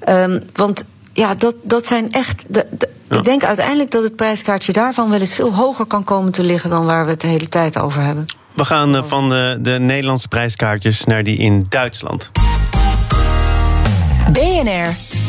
Um, 0.10 0.44
want 0.54 0.86
ja, 1.14 1.36
dat, 1.36 1.56
dat 1.64 1.86
zijn 1.86 2.12
echt. 2.12 2.44
De, 2.48 2.68
de, 2.72 2.90
ja. 3.10 3.18
Ik 3.18 3.24
denk 3.24 3.44
uiteindelijk 3.44 3.92
dat 3.92 4.04
het 4.04 4.16
prijskaartje 4.16 4.74
daarvan 4.74 5.10
wel 5.10 5.20
eens 5.20 5.34
veel 5.34 5.54
hoger 5.54 5.86
kan 5.86 6.04
komen 6.04 6.32
te 6.32 6.44
liggen 6.44 6.70
dan 6.70 6.86
waar 6.86 7.04
we 7.06 7.12
het 7.12 7.22
de 7.22 7.28
hele 7.28 7.50
tijd 7.50 7.78
over 7.80 8.02
hebben. 8.02 8.26
We 8.54 8.66
gaan 8.66 8.96
uh, 8.96 9.04
van 9.04 9.30
de, 9.30 9.58
de 9.62 9.72
Nederlandse 9.72 10.28
prijskaartjes 10.28 11.04
naar 11.04 11.24
die 11.24 11.38
in 11.38 11.66
Duitsland. 11.70 12.32
BNR 14.32 15.09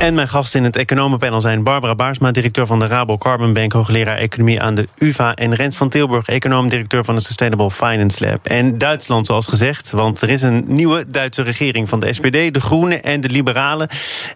En 0.00 0.14
mijn 0.14 0.28
gasten 0.28 0.58
in 0.58 0.64
het 0.64 0.76
economenpanel 0.76 1.40
zijn 1.40 1.62
Barbara 1.62 1.94
Baarsma, 1.94 2.30
directeur 2.30 2.66
van 2.66 2.78
de 2.78 2.86
Rabo 2.86 3.16
Carbon 3.16 3.52
Bank, 3.52 3.72
hoogleraar 3.72 4.16
economie 4.16 4.62
aan 4.62 4.74
de 4.74 4.88
UvA. 4.98 5.34
En 5.34 5.54
Rens 5.54 5.76
van 5.76 5.88
Tilburg, 5.88 6.28
econoom-directeur 6.28 7.04
van 7.04 7.14
het 7.14 7.24
Sustainable 7.24 7.70
Finance 7.70 8.26
Lab. 8.26 8.46
En 8.46 8.78
Duitsland, 8.78 9.26
zoals 9.26 9.46
gezegd, 9.46 9.90
want 9.90 10.20
er 10.20 10.30
is 10.30 10.42
een 10.42 10.64
nieuwe 10.66 11.04
Duitse 11.08 11.42
regering 11.42 11.88
van 11.88 12.00
de 12.00 12.12
SPD, 12.12 12.54
de 12.54 12.60
Groenen 12.60 13.02
en 13.02 13.20
de 13.20 13.28
Liberalen. 13.28 13.88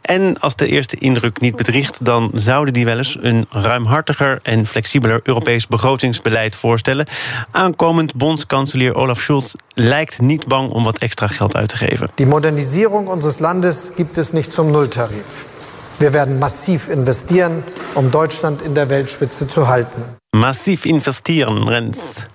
En 0.03 0.41
als 0.41 0.57
de 0.57 0.69
eerste 0.69 0.97
indruk 0.97 1.41
niet 1.41 1.57
bedriegt, 1.57 2.05
dan 2.05 2.31
zouden 2.35 2.75
die 2.75 2.85
wel 2.85 2.97
eens 2.97 3.19
een 3.21 3.47
ruimhartiger 3.51 4.39
en 4.43 4.67
flexibeler 4.67 5.21
Europees 5.23 5.67
begrotingsbeleid 5.67 6.57
voorstellen. 6.57 7.07
Aankomend 7.51 8.15
bondskanselier 8.15 8.95
Olaf 8.95 9.21
Scholz 9.21 9.55
lijkt 9.75 10.21
niet 10.21 10.47
bang 10.47 10.71
om 10.71 10.85
wat 10.85 10.99
extra 10.99 11.27
geld 11.27 11.57
uit 11.57 11.69
te 11.69 11.77
geven. 11.77 12.11
Die 12.15 12.27
modernisering 12.27 13.13
unseres 13.13 13.39
Landes 13.39 13.91
gibt 13.95 14.19
es 14.19 14.33
nicht 14.33 14.55
zum 14.55 14.71
Nulltarif. 14.71 15.53
Wir 15.99 16.13
werden 16.13 16.39
massiv 16.39 16.89
investieren, 16.89 17.63
um 17.95 18.11
Deutschland 18.11 18.63
in 18.63 18.75
der 18.75 18.89
Weltspitze 18.89 19.49
zu 19.49 19.69
halten. 19.69 20.03
Massiv 20.35 20.85
investieren, 20.85 21.69
Renz. 21.69 22.27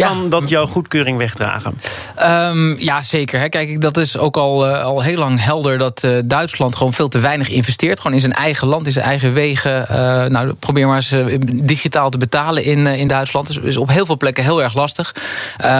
Kan 0.00 0.28
dat 0.28 0.48
jouw 0.48 0.66
goedkeuring 0.66 1.18
wegdragen? 1.18 1.78
Um, 2.22 2.78
ja, 2.78 3.02
zeker. 3.02 3.40
Hè. 3.40 3.48
Kijk, 3.48 3.80
dat 3.80 3.96
is 3.96 4.18
ook 4.18 4.36
al, 4.36 4.68
uh, 4.68 4.82
al 4.82 5.02
heel 5.02 5.18
lang 5.18 5.44
helder 5.44 5.78
dat 5.78 6.02
uh, 6.04 6.18
Duitsland 6.24 6.76
gewoon 6.76 6.92
veel 6.92 7.08
te 7.08 7.18
weinig 7.18 7.48
investeert. 7.48 8.00
Gewoon 8.00 8.12
in 8.12 8.20
zijn 8.20 8.32
eigen 8.32 8.68
land, 8.68 8.86
in 8.86 8.92
zijn 8.92 9.04
eigen 9.04 9.32
wegen. 9.32 9.86
Uh, 9.90 9.96
nou, 10.24 10.52
probeer 10.52 10.86
maar 10.86 10.96
eens 10.96 11.14
digitaal 11.52 12.10
te 12.10 12.18
betalen 12.18 12.64
in, 12.64 12.86
in 12.86 13.08
Duitsland. 13.08 13.46
Dat 13.46 13.56
is, 13.56 13.62
is, 13.62 13.76
op 13.76 13.88
heel 13.88 14.06
veel 14.06 14.16
plekken 14.16 14.44
heel 14.44 14.62
erg 14.62 14.74
lastig. 14.74 15.14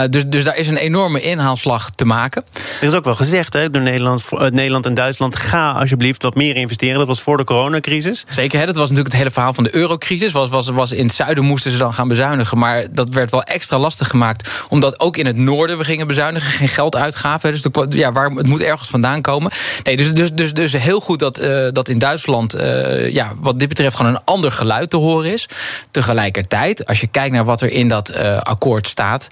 dus, 0.09 0.25
dus 0.25 0.43
daar 0.43 0.57
is 0.57 0.67
een 0.67 0.77
enorme 0.77 1.21
inhaalslag 1.21 1.89
te 1.89 2.05
maken. 2.05 2.43
Er 2.81 2.87
is 2.87 2.93
ook 2.93 3.05
wel 3.05 3.15
gezegd 3.15 3.53
hè, 3.53 3.69
door 3.69 3.81
Nederland, 3.81 4.23
Nederland 4.31 4.85
en 4.85 4.93
Duitsland... 4.93 5.35
ga 5.35 5.71
alsjeblieft 5.71 6.23
wat 6.23 6.35
meer 6.35 6.55
investeren. 6.55 6.97
Dat 6.97 7.07
was 7.07 7.21
voor 7.21 7.37
de 7.37 7.43
coronacrisis. 7.43 8.25
Zeker, 8.29 8.59
hè, 8.59 8.65
dat 8.65 8.75
was 8.75 8.89
natuurlijk 8.89 9.13
het 9.13 9.17
hele 9.17 9.31
verhaal 9.33 9.53
van 9.53 9.63
de 9.63 9.75
eurocrisis. 9.75 10.31
Was, 10.31 10.49
was, 10.49 10.69
was 10.69 10.91
in 10.91 11.05
het 11.05 11.15
zuiden 11.15 11.43
moesten 11.43 11.71
ze 11.71 11.77
dan 11.77 11.93
gaan 11.93 12.07
bezuinigen. 12.07 12.57
Maar 12.57 12.85
dat 12.91 13.09
werd 13.09 13.31
wel 13.31 13.43
extra 13.43 13.77
lastig 13.77 14.02
gemaakt. 14.05 14.49
Omdat 14.69 14.99
ook 14.99 15.17
in 15.17 15.25
het 15.25 15.37
noorden 15.37 15.77
we 15.77 15.83
gingen 15.83 16.07
bezuinigen. 16.07 16.51
Geen 16.51 16.67
geld 16.67 16.95
uitgaven. 16.95 17.51
Dus 17.51 17.61
de, 17.61 17.87
ja, 17.89 18.11
waar, 18.11 18.29
het 18.29 18.47
moet 18.47 18.61
ergens 18.61 18.89
vandaan 18.89 19.21
komen. 19.21 19.51
Nee, 19.83 19.97
dus, 19.97 20.13
dus, 20.13 20.33
dus, 20.33 20.53
dus 20.53 20.73
heel 20.73 20.99
goed 20.99 21.19
dat, 21.19 21.41
uh, 21.41 21.67
dat 21.71 21.89
in 21.89 21.99
Duitsland... 21.99 22.55
Uh, 22.55 23.11
ja, 23.13 23.31
wat 23.37 23.59
dit 23.59 23.67
betreft 23.67 23.95
gewoon 23.95 24.15
een 24.15 24.23
ander 24.23 24.51
geluid 24.51 24.89
te 24.89 24.97
horen 24.97 25.31
is. 25.31 25.49
Tegelijkertijd, 25.91 26.85
als 26.85 26.99
je 26.99 27.07
kijkt 27.07 27.33
naar 27.33 27.45
wat 27.45 27.61
er 27.61 27.71
in 27.71 27.87
dat 27.87 28.11
uh, 28.15 28.37
akkoord 28.37 28.87
staat... 28.87 29.27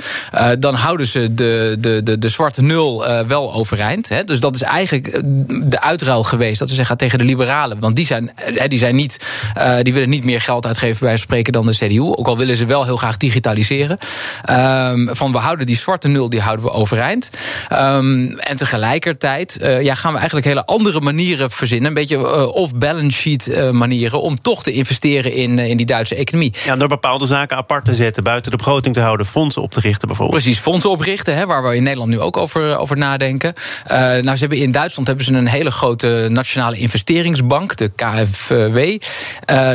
dan 0.60 0.76
houden 0.76 1.06
ze 1.06 1.34
de, 1.34 1.76
de, 1.80 2.04
de, 2.04 2.18
de 2.18 2.30
zwarte 2.30 2.62
nul 2.62 3.06
wel 3.28 3.54
overeind. 3.54 4.10
Hè. 4.10 4.24
Dus 4.24 4.40
dat 4.40 4.56
is 4.56 4.62
eigenlijk 4.62 5.22
de 5.70 5.82
uitruil 5.82 6.24
geweest. 6.24 6.60
Dat 6.60 6.70
ze 6.70 6.76
zeggen 6.76 6.98
tegen 6.98 7.18
de 7.18 7.24
liberalen. 7.24 7.80
Want 7.80 7.96
die 7.96 8.06
zijn, 8.06 8.32
die 8.68 8.80
zijn 8.80 8.96
niet... 8.96 9.26
die 9.82 9.94
willen 9.94 10.10
niet 10.10 10.24
meer 10.24 10.42
geld 10.42 10.66
uitgeven 10.66 11.06
bij 11.06 11.18
spreken 11.18 11.54
dan 11.54 11.66
de 11.66 11.76
CDU. 11.76 12.02
Ook 12.02 12.28
al 12.28 12.38
willen 12.38 12.56
ze 12.56 12.66
wel 12.66 12.86
heel 12.86 12.98
graag 12.98 13.18
digitaliseren. 13.18 13.98
Um, 14.62 15.10
van 15.12 15.32
we 15.32 15.38
houden 15.38 15.66
die 15.66 15.78
zwarte 15.78 16.08
nul 16.08 16.30
die 16.30 16.42
houden 16.42 16.66
we 16.66 16.72
overeind. 16.72 17.30
Um, 17.72 18.40
en 18.40 18.58
tegelijkertijd 18.58 19.58
uh, 19.62 19.82
ja, 19.82 19.96
gaan 19.96 20.12
we 20.12 20.18
eigenlijk 20.18 20.48
hele 20.48 20.66
andere 20.66 21.02
manieren 21.02 21.52
verzinnen. 21.52 21.88
Een 21.88 21.94
beetje 21.94 22.18
uh, 22.18 22.48
off-balance 22.48 23.20
sheet 23.20 23.48
uh, 23.48 23.70
manieren. 23.70 24.22
Om 24.22 24.42
toch 24.42 24.64
te 24.64 24.72
investeren 24.72 25.34
in, 25.34 25.60
in 25.60 25.78
die 25.78 25.86
Duitse 25.86 26.16
economie. 26.16 26.54
Ja, 26.64 26.76
door 26.76 26.88
bepaalde 26.88 27.26
zaken 27.26 27.58
apart 27.58 27.86
te 27.86 27.94
zetten. 27.94 28.24
Buiten 28.24 28.52
de 28.52 28.58
begroting 28.58 28.96
te 28.96 29.02
houden. 29.02 29.26
Fondsen 29.26 29.62
op 29.62 29.72
te 29.72 29.80
richten 29.80 30.08
bijvoorbeeld. 30.08 30.42
Precies, 30.42 30.62
fondsen 30.62 30.90
oprichten. 30.90 31.36
Hè, 31.36 31.46
waar 31.46 31.64
we 31.64 31.76
in 31.76 31.84
Nederland 31.84 32.10
nu 32.10 32.20
ook 32.20 32.38
over, 32.38 32.78
over 32.78 32.98
nadenken. 32.98 33.54
nou, 33.88 34.24
ze 34.24 34.40
hebben 34.40 34.58
in 34.58 34.72
Duitsland 34.72 35.08
hebben 35.08 35.26
ze 35.26 35.34
een 35.34 35.48
hele 35.48 35.72
grote 35.72 36.28
nationale 36.30 36.78
investeringsbank. 36.78 37.76
De 37.76 37.92
KfW. 37.96 38.78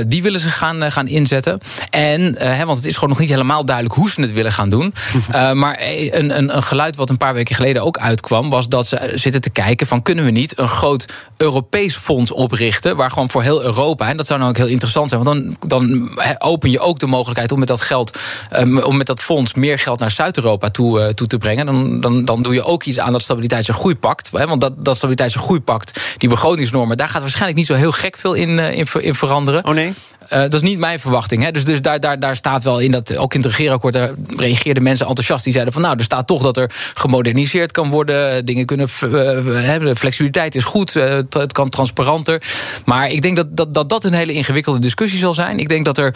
die 0.06 0.22
willen 0.22 0.40
ze 0.40 0.48
gaan, 0.48 0.92
gaan 0.92 1.08
inzetten. 1.08 1.60
En, 1.90 2.36
want 2.66 2.76
het 2.76 2.86
is 2.86 2.94
gewoon 2.94 3.10
nog 3.10 3.18
niet 3.18 3.30
helemaal 3.30 3.64
duidelijk 3.64 3.94
hoe 3.94 4.10
ze 4.10 4.20
het 4.20 4.32
willen 4.32 4.52
gaan 4.52 4.70
doen. 4.78 4.94
uh, 5.30 5.52
maar 5.62 5.76
een, 5.80 6.38
een, 6.38 6.56
een, 6.56 6.62
geluid 6.62 6.96
wat 6.96 7.10
een 7.10 7.16
paar 7.16 7.34
weken 7.34 7.54
geleden 7.54 7.82
ook 7.82 7.98
uitkwam... 7.98 8.50
was 8.50 8.68
dat 8.68 8.86
ze 8.86 9.12
zitten 9.14 9.40
te 9.40 9.50
kijken 9.50 9.86
van 9.86 10.02
kunnen 10.02 10.24
we 10.24 10.30
niet 10.30 10.58
een 10.58 10.68
groot 10.68 11.06
Europees 11.36 11.96
fonds 11.96 12.30
oprichten... 12.30 12.96
waar 12.96 13.10
gewoon 13.10 13.30
voor 13.30 13.42
heel 13.42 13.62
Europa, 13.62 14.08
en 14.08 14.16
dat 14.16 14.26
zou 14.26 14.38
nou 14.38 14.50
ook 14.50 14.56
heel 14.56 14.66
interessant 14.66 15.10
zijn... 15.10 15.24
want 15.24 15.36
dan, 15.36 15.68
dan 15.68 16.10
open 16.38 16.70
je 16.70 16.80
ook 16.80 16.98
de 16.98 17.06
mogelijkheid 17.06 17.52
om 17.52 17.58
met 17.58 17.68
dat 17.68 17.80
geld... 17.80 18.18
Um, 18.56 18.78
om 18.78 18.96
met 18.96 19.06
dat 19.06 19.20
fonds 19.20 19.54
meer 19.54 19.78
geld 19.78 19.98
naar 19.98 20.10
Zuid-Europa 20.10 20.70
toe, 20.70 21.00
uh, 21.00 21.08
toe 21.08 21.26
te 21.26 21.38
brengen. 21.38 21.66
Dan, 21.66 22.00
dan, 22.00 22.24
dan 22.24 22.42
doe 22.42 22.54
je 22.54 22.62
ook 22.62 22.84
iets 22.84 22.98
aan 22.98 23.12
dat 23.12 23.22
stabiliteits- 23.22 23.68
en 23.68 23.74
groeipact. 23.74 24.30
Hè, 24.32 24.46
want 24.46 24.60
dat, 24.60 24.84
dat 24.84 24.96
stabiliteits- 24.96 25.34
en 25.34 25.40
groeipact, 25.40 26.00
die 26.18 26.28
begrotingsnormen... 26.28 26.96
daar 26.96 27.08
gaat 27.08 27.20
waarschijnlijk 27.20 27.58
niet 27.58 27.66
zo 27.66 27.74
heel 27.74 27.92
gek 27.92 28.16
veel 28.16 28.34
in, 28.34 28.50
uh, 28.50 28.78
in, 28.78 28.86
in 28.98 29.14
veranderen. 29.14 29.64
Oh 29.64 29.74
nee? 29.74 29.94
Uh, 30.32 30.38
dat 30.38 30.54
is 30.54 30.60
niet 30.60 30.78
mijn 30.78 31.00
verwachting. 31.00 31.42
Hè. 31.42 31.50
Dus, 31.50 31.64
dus 31.64 31.82
daar, 31.82 32.00
daar, 32.00 32.20
daar 32.20 32.36
staat 32.36 32.64
wel 32.64 32.78
in 32.78 32.90
dat, 32.90 33.16
ook 33.16 33.34
in 33.34 33.40
het 33.40 33.50
regeerakkoord... 33.50 33.94
daar 33.94 34.10
reageerden 34.36 34.82
mensen 34.82 35.06
enthousiast. 35.06 35.44
Die 35.44 35.52
zeiden 35.52 35.72
van 35.72 35.82
nou, 35.82 35.96
er 35.96 36.04
staat 36.04 36.26
toch 36.26 36.42
dat 36.42 36.56
er 36.56 36.70
gemoderniseerd 36.94 37.72
kan 37.72 37.90
worden. 37.90 38.44
Dingen 38.44 38.66
kunnen, 38.66 38.88
uh, 39.04 39.94
flexibiliteit 39.94 40.54
is 40.54 40.64
goed, 40.64 40.94
het 40.94 41.52
kan 41.52 41.68
transparanter. 41.68 42.42
Maar 42.84 43.10
ik 43.10 43.22
denk 43.22 43.36
dat 43.36 43.56
dat, 43.56 43.74
dat 43.74 43.88
dat 43.88 44.04
een 44.04 44.12
hele 44.12 44.32
ingewikkelde 44.32 44.78
discussie 44.78 45.18
zal 45.18 45.34
zijn. 45.34 45.58
Ik 45.58 45.68
denk 45.68 45.84
dat 45.84 45.98
er 45.98 46.14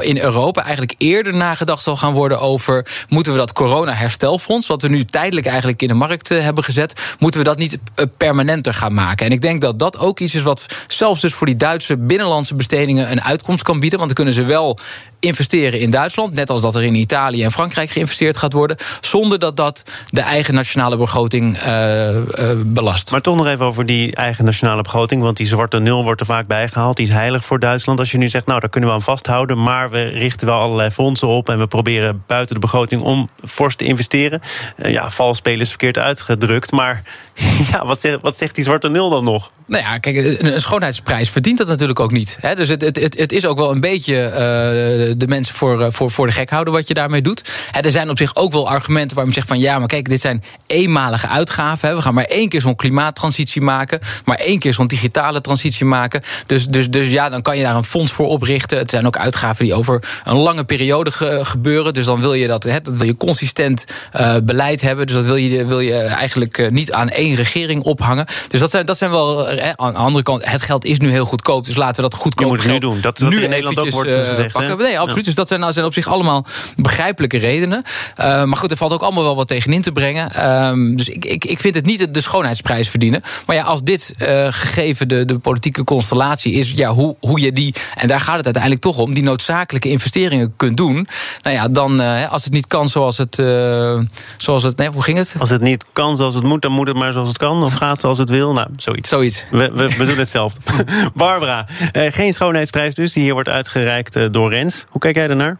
in 0.00 0.18
Europa 0.18 0.62
eigenlijk 0.62 0.94
eerder 0.98 1.34
nagedacht 1.34 1.82
zal 1.82 1.96
gaan 1.96 2.12
worden 2.12 2.40
over... 2.40 2.86
moeten 3.08 3.32
we 3.32 3.38
dat 3.38 3.52
corona-herstelfonds, 3.52 4.66
wat 4.66 4.82
we 4.82 4.88
nu 4.88 5.04
tijdelijk 5.04 5.46
eigenlijk 5.46 5.82
in 5.82 5.88
de 5.88 5.94
markt 5.94 6.28
hebben 6.28 6.64
gezet... 6.64 7.00
moeten 7.18 7.40
we 7.40 7.46
dat 7.46 7.58
niet 7.58 7.78
permanenter 8.16 8.74
gaan 8.74 8.94
maken. 8.94 9.26
En 9.26 9.32
ik 9.32 9.40
denk 9.40 9.60
dat 9.60 9.78
dat 9.78 9.98
ook 9.98 10.20
iets 10.20 10.34
is 10.34 10.42
wat 10.42 10.62
zelfs 10.88 11.20
dus 11.20 11.34
voor 11.34 11.46
die 11.46 11.56
Duitse 11.56 11.96
binnenlandse 11.96 12.54
bestedingen... 12.54 13.10
een 13.10 13.22
uitkomst 13.22 13.44
kan 13.62 13.80
bieden, 13.80 13.98
want 13.98 14.14
dan 14.14 14.24
kunnen 14.24 14.34
ze 14.34 14.50
wel 14.50 14.78
investeren 15.20 15.80
in 15.80 15.90
Duitsland. 15.90 16.34
Net 16.34 16.50
als 16.50 16.60
dat 16.60 16.76
er 16.76 16.82
in 16.82 16.94
Italië 16.94 17.44
en 17.44 17.52
Frankrijk 17.52 17.90
geïnvesteerd 17.90 18.36
gaat 18.36 18.52
worden. 18.52 18.76
Zonder 19.00 19.38
dat 19.38 19.56
dat 19.56 19.82
de 20.10 20.20
eigen 20.20 20.54
nationale 20.54 20.96
begroting 20.96 21.62
uh, 21.62 22.14
uh, 22.14 22.22
belast. 22.64 23.10
Maar 23.10 23.20
toch 23.20 23.36
nog 23.36 23.46
even 23.46 23.66
over 23.66 23.86
die 23.86 24.14
eigen 24.14 24.44
nationale 24.44 24.82
begroting. 24.82 25.22
Want 25.22 25.36
die 25.36 25.46
zwarte 25.46 25.78
nul 25.78 26.02
wordt 26.02 26.20
er 26.20 26.26
vaak 26.26 26.46
bijgehaald. 26.46 26.96
Die 26.96 27.06
is 27.06 27.12
heilig 27.12 27.44
voor 27.44 27.58
Duitsland. 27.58 27.98
Als 27.98 28.10
je 28.10 28.18
nu 28.18 28.28
zegt, 28.28 28.46
nou 28.46 28.60
daar 28.60 28.68
kunnen 28.68 28.90
we 28.90 28.96
aan 28.96 29.02
vasthouden. 29.02 29.62
Maar 29.62 29.90
we 29.90 30.02
richten 30.02 30.46
wel 30.46 30.60
allerlei 30.60 30.90
fondsen 30.90 31.28
op. 31.28 31.48
En 31.48 31.58
we 31.58 31.66
proberen 31.66 32.22
buiten 32.26 32.54
de 32.54 32.60
begroting 32.60 33.02
om 33.02 33.28
fors 33.44 33.76
te 33.76 33.84
investeren. 33.84 34.40
Uh, 34.76 34.92
ja, 34.92 35.10
valspelen 35.10 35.60
is 35.60 35.68
verkeerd 35.68 35.98
uitgedrukt. 35.98 36.70
Maar 36.70 37.02
ja, 37.72 37.86
wat, 37.86 38.00
zegt, 38.00 38.18
wat 38.20 38.36
zegt 38.36 38.54
die 38.54 38.64
zwarte 38.64 38.88
nul 38.88 39.10
dan 39.10 39.24
nog? 39.24 39.50
Nou 39.66 39.82
ja, 39.82 39.98
kijk, 39.98 40.16
een 40.42 40.60
schoonheidsprijs 40.60 41.30
verdient 41.30 41.58
dat 41.58 41.68
natuurlijk 41.68 42.00
ook 42.00 42.12
niet. 42.12 42.38
Hè? 42.40 42.54
Dus 42.54 42.68
het, 42.68 42.82
het, 42.82 42.96
het, 42.96 43.18
het 43.18 43.32
is 43.36 43.46
ook 43.46 43.58
wel 43.58 43.70
een 43.70 43.80
beetje 43.80 44.14
de 45.16 45.26
mensen 45.26 45.54
voor, 45.54 45.92
voor, 45.92 46.10
voor 46.10 46.26
de 46.26 46.32
gek 46.32 46.50
houden 46.50 46.72
wat 46.72 46.88
je 46.88 46.94
daarmee 46.94 47.22
doet. 47.22 47.52
er 47.80 47.90
zijn 47.90 48.10
op 48.10 48.18
zich 48.18 48.36
ook 48.36 48.52
wel 48.52 48.68
argumenten 48.68 49.14
waarom 49.14 49.32
je 49.34 49.38
zegt 49.40 49.48
van 49.48 49.58
ja, 49.58 49.78
maar 49.78 49.88
kijk, 49.88 50.08
dit 50.08 50.20
zijn 50.20 50.42
eenmalige 50.66 51.28
uitgaven. 51.28 51.96
We 51.96 52.02
gaan 52.02 52.14
maar 52.14 52.24
één 52.24 52.48
keer 52.48 52.60
zo'n 52.60 52.76
klimaattransitie 52.76 53.62
maken, 53.62 54.00
maar 54.24 54.36
één 54.36 54.58
keer 54.58 54.74
zo'n 54.74 54.86
digitale 54.86 55.40
transitie 55.40 55.86
maken. 55.86 56.22
Dus, 56.46 56.66
dus, 56.66 56.90
dus 56.90 57.08
ja, 57.08 57.28
dan 57.28 57.42
kan 57.42 57.56
je 57.56 57.62
daar 57.62 57.74
een 57.74 57.84
fonds 57.84 58.12
voor 58.12 58.28
oprichten. 58.28 58.78
Het 58.78 58.90
zijn 58.90 59.06
ook 59.06 59.16
uitgaven 59.16 59.64
die 59.64 59.74
over 59.74 60.02
een 60.24 60.36
lange 60.36 60.64
periode 60.64 61.10
gebeuren. 61.44 61.94
Dus 61.94 62.04
dan 62.04 62.20
wil 62.20 62.34
je 62.34 62.46
dat, 62.46 62.64
hè, 62.64 62.80
dat 62.80 62.96
wil 62.96 63.06
je 63.06 63.16
consistent 63.16 63.84
uh, 64.16 64.36
beleid 64.42 64.80
hebben. 64.80 65.06
Dus 65.06 65.14
dat 65.14 65.24
wil 65.24 65.36
je, 65.36 65.64
wil 65.64 65.80
je 65.80 65.96
eigenlijk 65.96 66.70
niet 66.70 66.92
aan 66.92 67.08
één 67.08 67.34
regering 67.34 67.82
ophangen. 67.82 68.26
Dus 68.48 68.60
dat 68.60 68.70
zijn, 68.70 68.86
dat 68.86 68.98
zijn 68.98 69.10
wel 69.10 69.46
hè, 69.46 69.76
aan 69.76 69.92
de 69.92 69.98
andere 69.98 70.22
kant, 70.22 70.50
het 70.50 70.62
geld 70.62 70.84
is 70.84 70.98
nu 70.98 71.10
heel 71.10 71.24
goedkoop. 71.24 71.64
Dus 71.64 71.76
laten 71.76 72.02
we 72.02 72.08
dat 72.08 72.18
goedkoop 72.18 72.44
je 72.44 72.52
moet 72.52 72.62
het 72.62 72.72
nu 72.72 72.78
doen. 72.78 73.00
Dat 73.00 73.18
wat 73.28 73.38
nu 73.38 73.44
in 73.44 73.50
Nederland 73.50 73.78
ook 73.78 73.90
wordt 73.90 74.16
uh, 74.16 74.24
gezegd. 74.24 74.52
Pakken. 74.52 74.78
Nee, 74.78 74.98
absoluut. 74.98 75.24
Ja. 75.24 75.24
Dus 75.24 75.34
dat 75.34 75.48
zijn, 75.48 75.72
zijn 75.72 75.86
op 75.86 75.92
zich 75.92 76.08
allemaal 76.08 76.46
begrijpelijke 76.76 77.38
redenen. 77.38 77.82
Uh, 78.20 78.44
maar 78.44 78.56
goed, 78.56 78.70
er 78.70 78.76
valt 78.76 78.92
ook 78.92 79.02
allemaal 79.02 79.22
wel 79.22 79.36
wat 79.36 79.48
tegenin 79.48 79.82
te 79.82 79.92
brengen. 79.92 80.50
Um, 80.66 80.96
dus 80.96 81.08
ik, 81.08 81.24
ik, 81.24 81.44
ik 81.44 81.60
vind 81.60 81.74
het 81.74 81.86
niet 81.86 82.14
de 82.14 82.20
schoonheidsprijs 82.20 82.88
verdienen. 82.88 83.22
Maar 83.46 83.56
ja, 83.56 83.62
als 83.62 83.82
dit 83.82 84.14
uh, 84.18 84.46
gegeven 84.50 85.08
de, 85.08 85.24
de 85.24 85.38
politieke 85.38 85.84
constellatie 85.84 86.52
is, 86.52 86.70
ja, 86.70 86.92
hoe, 86.92 87.16
hoe 87.20 87.40
je 87.40 87.52
die, 87.52 87.74
en 87.94 88.08
daar 88.08 88.20
gaat 88.20 88.36
het 88.36 88.44
uiteindelijk 88.44 88.82
toch 88.82 88.98
om, 88.98 89.14
die 89.14 89.22
noodzakelijke 89.22 89.88
investeringen 89.88 90.54
kunt 90.56 90.76
doen. 90.76 91.06
Nou 91.42 91.56
ja, 91.56 91.68
dan 91.68 92.02
uh, 92.02 92.32
als 92.32 92.44
het 92.44 92.52
niet 92.52 92.66
kan 92.66 92.88
zoals 92.88 93.18
het. 93.18 93.34
zoals 94.36 94.62
het 94.62 94.76
nee, 94.76 94.88
hoe 94.88 95.02
ging 95.02 95.18
het? 95.18 95.34
Als 95.38 95.50
het 95.50 95.60
niet 95.60 95.84
kan 95.92 96.16
zoals 96.16 96.34
het 96.34 96.44
moet, 96.44 96.62
dan 96.62 96.72
moet 96.72 96.86
het 96.86 96.96
maar 96.96 97.12
zoals 97.12 97.28
het 97.28 97.38
kan. 97.38 97.62
Of 97.62 97.74
gaat 97.74 98.00
zoals 98.00 98.18
het 98.18 98.30
wil. 98.30 98.52
Nou, 98.52 98.68
zoiets. 98.76 99.08
Zoiets. 99.08 99.44
We, 99.50 99.70
we, 99.74 99.96
we 99.96 100.06
doen 100.06 100.18
hetzelfde. 100.18 100.60
Barbara, 101.14 101.66
geen 101.92 102.32
schoonheidsprijs 102.32 102.94
dus, 102.94 103.05
die 103.12 103.22
hier 103.22 103.32
wordt 103.32 103.48
uitgereikt 103.48 104.32
door 104.32 104.52
Rens. 104.52 104.84
Hoe 104.88 105.00
kijk 105.00 105.14
jij 105.14 105.28
ernaar? 105.28 105.58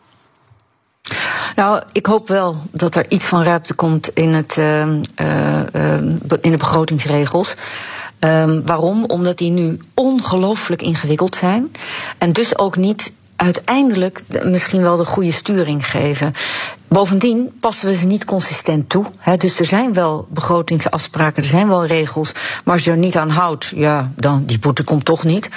Nou, 1.56 1.82
ik 1.92 2.06
hoop 2.06 2.28
wel 2.28 2.56
dat 2.70 2.94
er 2.96 3.04
iets 3.08 3.24
van 3.24 3.42
ruimte 3.42 3.74
komt 3.74 4.08
in, 4.08 4.32
het, 4.32 4.56
uh, 4.58 4.86
uh, 5.16 5.96
in 6.40 6.50
de 6.50 6.56
begrotingsregels. 6.58 7.54
Um, 8.20 8.66
waarom? 8.66 9.04
Omdat 9.04 9.38
die 9.38 9.50
nu 9.50 9.78
ongelooflijk 9.94 10.82
ingewikkeld 10.82 11.36
zijn. 11.36 11.72
En 12.18 12.32
dus 12.32 12.58
ook 12.58 12.76
niet 12.76 13.12
uiteindelijk 13.36 14.22
misschien 14.44 14.82
wel 14.82 14.96
de 14.96 15.04
goede 15.04 15.32
sturing 15.32 15.86
geven. 15.86 16.32
Bovendien 16.88 17.52
passen 17.60 17.88
we 17.88 17.96
ze 17.96 18.06
niet 18.06 18.24
consistent 18.24 18.88
toe. 18.88 19.04
Hè. 19.18 19.36
Dus 19.36 19.58
er 19.58 19.66
zijn 19.66 19.92
wel 19.92 20.26
begrotingsafspraken, 20.30 21.42
er 21.42 21.48
zijn 21.48 21.68
wel 21.68 21.86
regels. 21.86 22.32
Maar 22.64 22.74
als 22.74 22.84
je 22.84 22.90
er 22.90 22.96
niet 22.96 23.16
aan 23.16 23.30
houdt, 23.30 23.72
ja, 23.74 24.12
dan 24.16 24.44
die 24.44 24.58
boete 24.58 24.82
komt 24.82 25.04
toch 25.04 25.24
niet. 25.24 25.48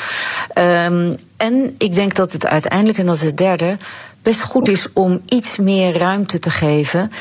Um, 0.57 1.15
en 1.38 1.75
ik 1.77 1.95
denk 1.95 2.15
dat 2.15 2.31
het 2.31 2.45
uiteindelijk, 2.45 2.98
en 2.98 3.05
dat 3.05 3.15
is 3.15 3.21
het 3.21 3.38
derde, 3.38 3.77
best 4.21 4.43
goed 4.43 4.67
is 4.67 4.88
om 4.93 5.21
iets 5.25 5.57
meer 5.57 5.98
ruimte 5.98 6.39
te 6.39 6.50
geven 6.50 7.12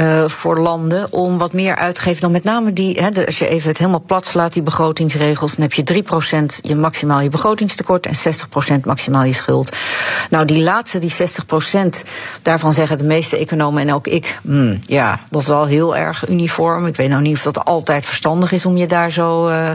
uh, 0.00 0.28
voor 0.28 0.58
landen 0.58 1.12
om 1.12 1.38
wat 1.38 1.52
meer 1.52 1.76
uit 1.76 1.94
te 1.94 2.00
geven 2.00 2.20
dan 2.20 2.30
met 2.30 2.44
name 2.44 2.72
die, 2.72 3.10
de, 3.12 3.26
als 3.26 3.38
je 3.38 3.48
even 3.48 3.68
het 3.68 3.78
helemaal 3.78 4.02
plat 4.06 4.26
slaat, 4.26 4.52
die 4.52 4.62
begrotingsregels, 4.62 5.56
dan 5.56 5.62
heb 5.62 5.72
je 5.72 6.02
3% 6.02 6.60
je 6.60 6.74
maximaal 6.74 7.20
je 7.20 7.28
begrotingstekort 7.28 8.06
en 8.06 8.14
60% 8.78 8.80
maximaal 8.84 9.24
je 9.24 9.32
schuld. 9.32 9.76
Nou, 10.30 10.44
die 10.44 10.62
laatste, 10.62 10.98
die 10.98 11.12
60%, 11.12 12.08
daarvan 12.42 12.72
zeggen 12.72 12.98
de 12.98 13.04
meeste 13.04 13.36
economen 13.36 13.82
en 13.82 13.94
ook 13.94 14.06
ik, 14.06 14.38
hmm, 14.42 14.78
ja, 14.82 15.20
dat 15.30 15.42
is 15.42 15.48
wel 15.48 15.66
heel 15.66 15.96
erg 15.96 16.28
uniform. 16.28 16.86
Ik 16.86 16.96
weet 16.96 17.08
nou 17.08 17.22
niet 17.22 17.36
of 17.36 17.42
dat 17.42 17.64
altijd 17.64 18.06
verstandig 18.06 18.52
is 18.52 18.66
om 18.66 18.76
je 18.76 18.86
daar 18.86 19.10
zo, 19.10 19.48
uh, 19.48 19.70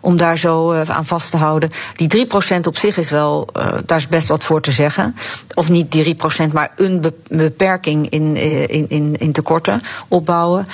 om 0.00 0.16
daar 0.16 0.38
zo 0.38 0.72
uh, 0.72 0.80
aan 0.86 1.06
vast 1.06 1.30
te 1.30 1.36
houden. 1.36 1.70
Die 1.96 2.26
3% 2.26 2.60
op 2.66 2.76
zich 2.76 2.96
is 2.96 3.10
wel, 3.10 3.48
daar 3.86 3.98
is 3.98 4.08
best 4.08 4.28
wat 4.28 4.44
voor 4.44 4.60
te 4.60 4.72
zeggen. 4.72 5.16
Of 5.54 5.68
niet 5.68 5.92
die 5.92 6.16
3%, 6.16 6.52
maar 6.52 6.72
een 6.76 7.04
beperking 7.28 8.08
in, 8.08 8.36
in, 8.68 8.88
in, 8.88 9.16
in 9.16 9.32
tekort 9.32 9.57
opbouwen. 10.08 10.66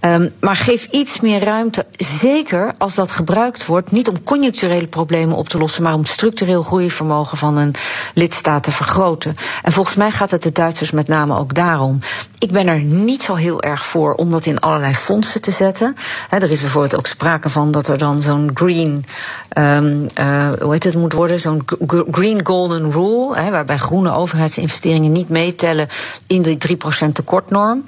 Um, 0.00 0.32
maar 0.40 0.56
geef 0.56 0.88
iets 0.90 1.20
meer 1.20 1.44
ruimte, 1.44 1.86
zeker 1.96 2.74
als 2.78 2.94
dat 2.94 3.12
gebruikt 3.12 3.66
wordt, 3.66 3.90
niet 3.90 4.08
om 4.08 4.22
conjuncturele 4.22 4.86
problemen 4.86 5.36
op 5.36 5.48
te 5.48 5.58
lossen, 5.58 5.82
maar 5.82 5.94
om 5.94 6.04
structureel 6.04 6.62
groeivermogen 6.62 7.38
van 7.38 7.56
een 7.56 7.74
lidstaat 8.14 8.62
te 8.62 8.72
vergroten. 8.72 9.34
En 9.62 9.72
volgens 9.72 9.96
mij 9.96 10.10
gaat 10.10 10.30
het 10.30 10.42
de 10.42 10.52
Duitsers 10.52 10.90
met 10.90 11.08
name 11.08 11.38
ook 11.38 11.54
daarom. 11.54 12.00
Ik 12.38 12.50
ben 12.50 12.66
er 12.66 12.80
niet 12.80 13.22
zo 13.22 13.34
heel 13.34 13.62
erg 13.62 13.86
voor 13.86 14.14
om 14.14 14.30
dat 14.30 14.46
in 14.46 14.60
allerlei 14.60 14.94
fondsen 14.94 15.40
te 15.40 15.50
zetten. 15.50 15.94
He, 16.28 16.36
er 16.36 16.50
is 16.50 16.60
bijvoorbeeld 16.60 16.96
ook 16.96 17.06
sprake 17.06 17.50
van 17.50 17.70
dat 17.70 17.88
er 17.88 17.98
dan 17.98 18.22
zo'n 18.22 18.50
green, 18.54 19.04
um, 19.58 20.06
uh, 20.20 20.48
hoe 20.60 20.72
heet 20.72 20.84
het 20.84 20.94
moet 20.94 21.12
worden, 21.12 21.40
zo'n 21.40 21.64
green 22.10 22.46
golden 22.46 22.92
rule, 22.92 23.36
he, 23.36 23.50
waarbij 23.50 23.78
groene 23.78 24.12
overheidsinvesteringen 24.12 25.12
niet 25.12 25.28
meetellen 25.28 25.88
in 26.26 26.42
de 26.42 26.56
3% 27.06 27.12
tekortnorm. 27.12 27.84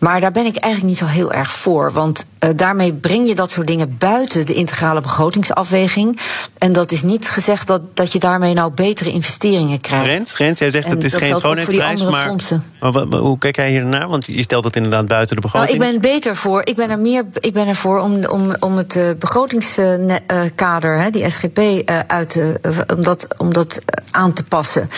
Maar 0.00 0.20
daar 0.20 0.32
ben 0.32 0.46
ik 0.46 0.56
eigenlijk 0.56 0.92
niet 0.92 1.08
zo 1.08 1.14
heel 1.14 1.32
erg 1.32 1.52
voor. 1.52 1.92
Want 1.92 2.26
uh, 2.40 2.50
daarmee 2.56 2.94
breng 2.94 3.28
je 3.28 3.34
dat 3.34 3.50
soort 3.50 3.66
dingen 3.66 3.96
buiten 3.98 4.46
de 4.46 4.54
integrale 4.54 5.00
begrotingsafweging. 5.00 6.18
En 6.58 6.72
dat 6.72 6.92
is 6.92 7.02
niet 7.02 7.28
gezegd 7.28 7.66
dat, 7.66 7.82
dat 7.96 8.12
je 8.12 8.18
daarmee 8.18 8.54
nou 8.54 8.72
betere 8.72 9.10
investeringen 9.10 9.80
krijgt. 9.80 10.06
Rens, 10.06 10.36
Rens 10.36 10.58
jij 10.58 10.70
zegt 10.70 10.86
en 10.86 10.94
het 10.94 11.04
is 11.04 11.14
geen 11.14 11.36
schoonheidsprijs, 11.36 12.04
maar, 12.04 13.08
maar, 13.08 13.18
hoe 13.18 13.38
kijk 13.38 13.56
jij 13.56 13.70
hier 13.70 13.84
naar? 13.84 14.08
Want 14.08 14.26
je 14.26 14.42
stelt 14.42 14.64
het 14.64 14.76
inderdaad 14.76 15.06
buiten 15.06 15.36
de 15.36 15.42
begroting. 15.42 15.78
Nou, 15.78 15.92
ik 15.92 16.00
ben 16.00 16.10
beter 16.10 16.36
voor. 16.36 16.60
Ik 16.64 16.76
ben 16.76 16.90
er 16.90 16.98
meer 16.98 17.24
ik 17.40 17.52
ben 17.52 17.66
ervoor 17.66 18.00
om, 18.00 18.24
om, 18.24 18.54
om 18.60 18.76
het 18.76 18.96
uh, 18.96 19.04
begrotingskader, 19.18 20.98
uh, 20.98 21.04
die 21.10 21.30
SGP, 21.30 21.58
uh, 21.58 21.98
uit 22.06 22.30
te, 22.30 22.60
om, 22.96 23.02
dat, 23.02 23.26
om 23.36 23.52
dat 23.52 23.80
aan 24.10 24.32
te 24.32 24.44
passen. 24.44 24.90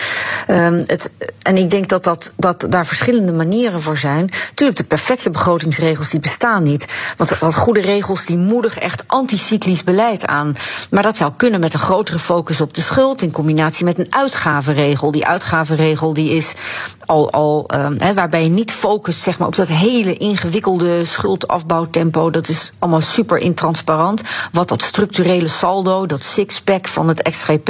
Um, 0.47 0.83
het, 0.87 1.11
en 1.41 1.57
ik 1.57 1.69
denk 1.69 1.87
dat, 1.87 2.03
dat, 2.03 2.33
dat 2.35 2.65
daar 2.69 2.85
verschillende 2.85 3.33
manieren 3.33 3.81
voor 3.81 3.97
zijn. 3.97 4.29
Tuurlijk, 4.53 4.77
de 4.77 4.83
perfecte 4.83 5.29
begrotingsregels 5.29 6.09
die 6.09 6.19
bestaan 6.19 6.63
niet. 6.63 6.85
Want 7.17 7.30
wat 7.39 7.55
goede 7.55 7.81
regels 7.81 8.25
die 8.25 8.37
moedigen 8.37 8.81
echt 8.81 9.03
anticyclisch 9.07 9.83
beleid 9.83 10.25
aan. 10.25 10.55
Maar 10.89 11.03
dat 11.03 11.17
zou 11.17 11.31
kunnen 11.37 11.59
met 11.59 11.73
een 11.73 11.79
grotere 11.79 12.19
focus 12.19 12.61
op 12.61 12.73
de 12.73 12.81
schuld 12.81 13.21
in 13.21 13.31
combinatie 13.31 13.85
met 13.85 13.99
een 13.99 14.13
uitgavenregel. 14.13 15.11
Die 15.11 15.25
uitgavenregel 15.25 16.13
die 16.13 16.29
is 16.29 16.53
al, 17.11 17.31
al 17.31 17.69
he, 17.97 18.13
waarbij 18.13 18.43
je 18.43 18.49
niet 18.49 18.71
focust 18.71 19.21
zeg 19.21 19.37
maar, 19.37 19.47
op 19.47 19.55
dat 19.55 19.67
hele 19.67 20.13
ingewikkelde 20.13 21.05
schuldafbouwtempo. 21.05 22.29
Dat 22.29 22.47
is 22.47 22.71
allemaal 22.79 23.01
super 23.01 23.37
intransparant. 23.37 24.21
Wat 24.51 24.69
dat 24.69 24.81
structurele 24.81 25.47
saldo, 25.47 26.05
dat 26.05 26.23
sixpack 26.23 26.87
van 26.87 27.07
het 27.07 27.21
XGP. 27.21 27.69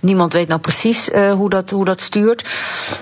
Niemand 0.00 0.32
weet 0.32 0.48
nou 0.48 0.60
precies 0.60 1.08
uh, 1.08 1.32
hoe, 1.32 1.50
dat, 1.50 1.70
hoe 1.70 1.84
dat 1.84 2.00
stuurt. 2.00 2.48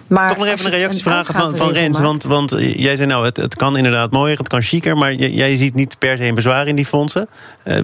Maar 0.06 0.28
Toch 0.28 0.38
nog 0.38 0.46
even 0.46 0.64
een 0.64 0.70
reactie 0.70 1.02
vragen 1.02 1.34
van, 1.34 1.56
van 1.56 1.72
Rens. 1.72 1.98
Want, 1.98 2.22
want 2.22 2.54
jij 2.58 2.96
zei 2.96 3.08
nou, 3.08 3.24
het, 3.24 3.36
het 3.36 3.56
kan 3.56 3.76
inderdaad 3.76 4.10
mooier, 4.10 4.38
het 4.38 4.48
kan 4.48 4.62
chiquer. 4.62 4.96
Maar 4.96 5.14
jij 5.14 5.56
ziet 5.56 5.74
niet 5.74 5.98
per 5.98 6.16
se 6.16 6.24
een 6.24 6.34
bezwaar 6.34 6.66
in 6.66 6.76
die 6.76 6.86
fondsen. 6.86 7.28
Uh, 7.64 7.78